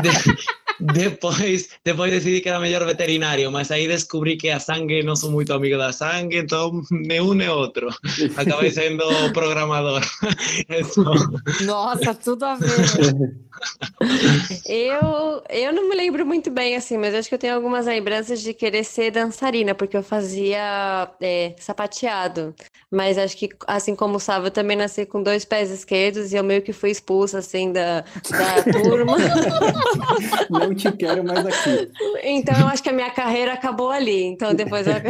[0.03, 0.13] de,
[0.81, 5.31] depois, depois decidi que era melhor veterinário, mas aí descobri que a sangue não sou
[5.31, 7.89] muito amigo da sangue, então me une outro.
[8.37, 10.03] Acabei sendo programador.
[11.65, 13.37] Nossa, tudo a ver.
[14.67, 18.41] Eu, eu não me lembro muito bem, assim, mas acho que eu tenho algumas lembranças
[18.41, 22.55] de querer ser dançarina, porque eu fazia é, sapateado.
[22.91, 26.37] Mas acho que, assim como o Sávio, eu também nasci com dois pés esquerdos e
[26.37, 29.17] eu meio que fui expulsa, assim, da, da turma.
[30.51, 31.91] Não te quero mais aqui.
[32.23, 34.25] Então, eu acho que a minha carreira acabou ali.
[34.25, 34.87] Então, depois...
[34.87, 34.95] Eu...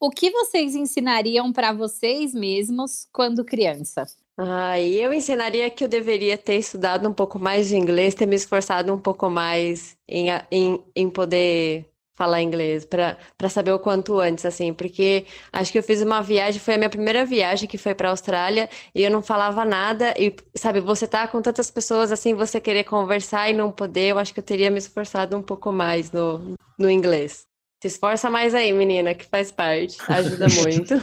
[0.00, 4.06] o que vocês ensinariam para vocês mesmos quando criança?
[4.36, 8.34] Ah, eu ensinaria que eu deveria ter estudado um pouco mais de inglês, ter me
[8.34, 14.44] esforçado um pouco mais em, em, em poder falar inglês, para saber o quanto antes,
[14.44, 17.94] assim, porque acho que eu fiz uma viagem, foi a minha primeira viagem que foi
[17.94, 22.12] para a Austrália, e eu não falava nada, e sabe, você tá com tantas pessoas
[22.12, 25.42] assim, você querer conversar e não poder, eu acho que eu teria me esforçado um
[25.42, 27.46] pouco mais no, no inglês.
[27.82, 30.94] Se esforça mais aí, menina, que faz parte, ajuda muito.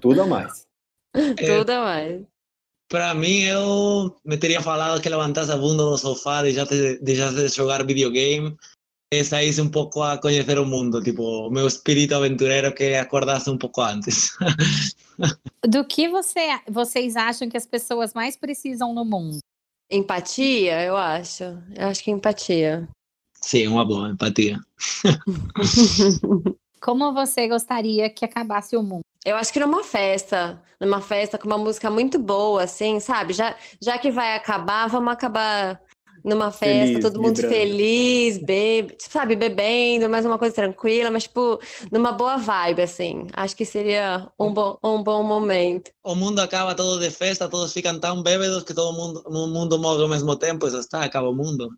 [0.00, 0.69] Tudo a mais.
[1.12, 2.22] Tudo a mais.
[2.88, 7.48] Para mim, eu me teria falado que levantasse a bunda do sofá, deixasse, deixasse de
[7.48, 8.56] jogar videogame,
[9.12, 13.50] e saísse um pouco a conhecer o mundo, tipo, o meu espírito aventureiro que acordasse
[13.50, 14.36] um pouco antes.
[15.66, 19.38] Do que você, vocês acham que as pessoas mais precisam no mundo?
[19.90, 21.42] Empatia, eu acho.
[21.76, 22.88] Eu acho que empatia.
[23.34, 24.58] Sim, uma boa empatia.
[26.80, 29.02] Como você gostaria que acabasse o mundo?
[29.24, 33.32] Eu acho que numa festa, numa festa com uma música muito boa, assim, sabe?
[33.34, 35.80] Já, já que vai acabar, vamos acabar
[36.24, 37.54] numa festa, Feliz, todo mundo vibrando.
[37.54, 41.58] feliz, bebe, sabe, bebendo, mais uma coisa tranquila, mas tipo,
[41.90, 43.26] numa boa vibe, assim.
[43.32, 45.90] Acho que seria um bom, um bom momento.
[46.04, 49.78] O mundo acaba todo de festa, todos ficam tão bêbados que todo mundo, o mundo
[49.78, 51.68] morre ao mesmo tempo, está, acaba o mundo.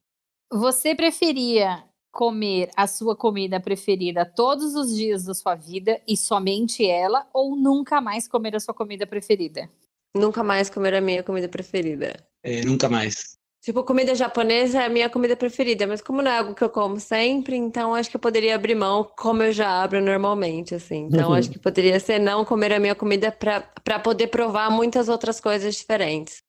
[0.52, 1.82] Você preferia
[2.12, 7.56] comer a sua comida preferida todos os dias da sua vida e somente ela, ou
[7.56, 9.68] nunca mais comer a sua comida preferida?
[10.14, 12.14] Nunca mais comer a minha comida preferida.
[12.44, 13.38] Eh, nunca mais.
[13.62, 16.68] Tipo, comida japonesa é a minha comida preferida, mas como não é algo que eu
[16.68, 21.06] como sempre, então acho que eu poderia abrir mão como eu já abro normalmente, assim.
[21.06, 25.08] Então acho que poderia ser não comer a minha comida para para poder provar muitas
[25.08, 26.42] outras coisas diferentes.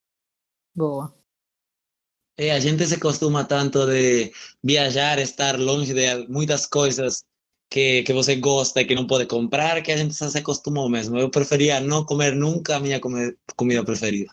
[0.75, 1.13] Boa.
[2.37, 4.31] É, a gente se costuma tanto de
[4.63, 7.23] viajar, estar longe de muitas coisas
[7.69, 11.17] que, que você gosta e que não pode comprar, que a gente se acostumou mesmo.
[11.17, 14.31] Eu preferia não comer nunca a minha comi- comida preferida.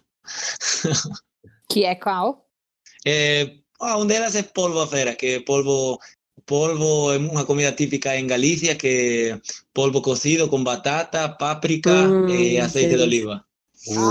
[1.69, 2.47] Que é qual?
[3.07, 5.99] Eh, ah, uma delas é polvo a feira, que polvo,
[6.45, 9.41] polvo é uma comida típica em Galícia, que é
[9.73, 13.43] polvo cozido com batata, páprica Hum, e azeite de oliva.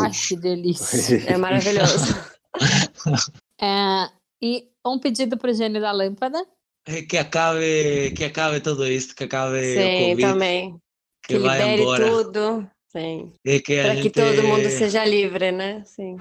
[0.02, 1.24] Ai, que delícia.
[1.28, 2.16] É maravilhoso.
[3.62, 4.10] É,
[4.41, 6.45] e um pedido pro gênio da lâmpada.
[6.88, 10.78] Eh, Que acabe, que acabe tudo isso, que acabe o Sim, Covid, também.
[11.26, 12.10] que, Que vai libere embora.
[12.10, 12.70] tudo.
[12.91, 13.32] Sim.
[13.45, 14.14] E que Para que gente...
[14.14, 15.84] todo mundo seja livre, né?
[15.86, 16.18] Sim.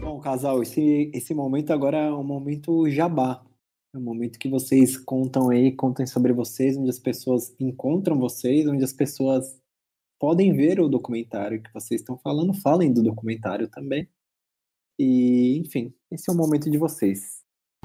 [0.00, 3.42] Bom, casal, esse, esse momento agora é um momento jabá.
[3.94, 8.66] É um momento que vocês contam aí, contem sobre vocês, onde as pessoas encontram vocês,
[8.66, 9.60] onde as pessoas
[10.22, 14.08] podem ver o documentário que vocês estão falando, falem do documentário também.
[14.96, 17.41] E, enfim, esse é o momento de vocês.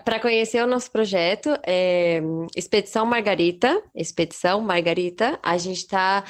[0.07, 2.21] Para conhecer o nosso projeto, é
[2.55, 6.23] Expedição Margarita, Expedição Margarita, a gente está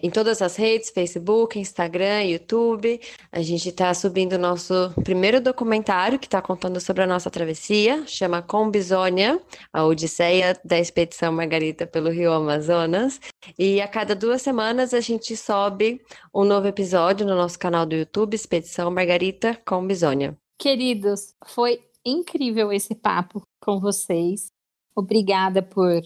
[0.00, 3.00] em todas as redes, Facebook, Instagram, YouTube.
[3.32, 8.04] A gente está subindo o nosso primeiro documentário que está contando sobre a nossa travessia,
[8.06, 9.42] chama Combisônia,
[9.72, 13.20] a Odisseia da Expedição Margarita pelo Rio Amazonas.
[13.58, 16.00] E a cada duas semanas a gente sobe
[16.32, 20.36] um novo episódio no nosso canal do YouTube, Expedição Margarita Combisônia.
[20.56, 24.48] Queridos, foi incrível esse papo com vocês.
[24.96, 26.02] Obrigada por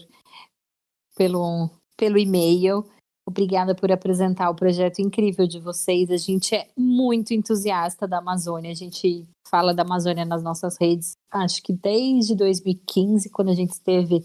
[1.15, 2.85] pelo pelo e-mail.
[3.27, 6.09] Obrigada por apresentar o projeto incrível de vocês.
[6.09, 8.71] A gente é muito entusiasta da Amazônia.
[8.71, 13.71] A gente fala da Amazônia nas nossas redes, acho que desde 2015, quando a gente
[13.71, 14.21] esteve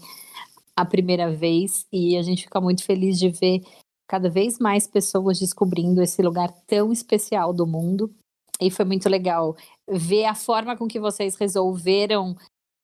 [0.75, 3.61] a primeira vez, e a gente fica muito feliz de ver
[4.07, 8.13] cada vez mais pessoas descobrindo esse lugar tão especial do mundo.
[8.61, 9.55] E foi muito legal
[9.87, 12.35] ver a forma com que vocês resolveram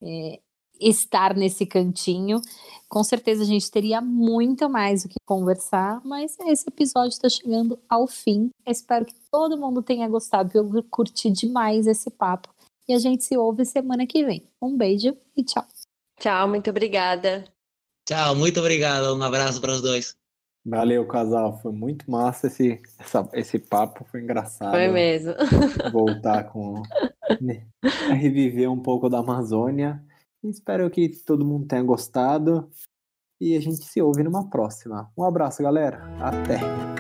[0.02, 0.40] é,
[0.80, 2.42] estar nesse cantinho.
[2.88, 7.80] Com certeza a gente teria muito mais o que conversar, mas esse episódio está chegando
[7.88, 8.50] ao fim.
[8.66, 12.50] Espero que todo mundo tenha gostado, eu curti demais esse papo.
[12.88, 14.44] E a gente se ouve semana que vem.
[14.60, 15.66] Um beijo e tchau.
[16.20, 17.46] Tchau, muito obrigada.
[18.08, 19.16] Tchau, muito obrigado.
[19.16, 20.18] Um abraço para os dois.
[20.66, 21.58] Valeu, casal.
[21.58, 24.72] Foi muito massa esse, essa, esse papo, foi engraçado.
[24.72, 25.34] Foi mesmo.
[25.92, 26.82] Voltar com.
[27.42, 30.04] né, a reviver um pouco da Amazônia.
[30.44, 32.70] Espero que todo mundo tenha gostado.
[33.42, 35.10] E a gente se ouve numa próxima.
[35.18, 36.02] Um abraço, galera.
[36.20, 36.99] Até!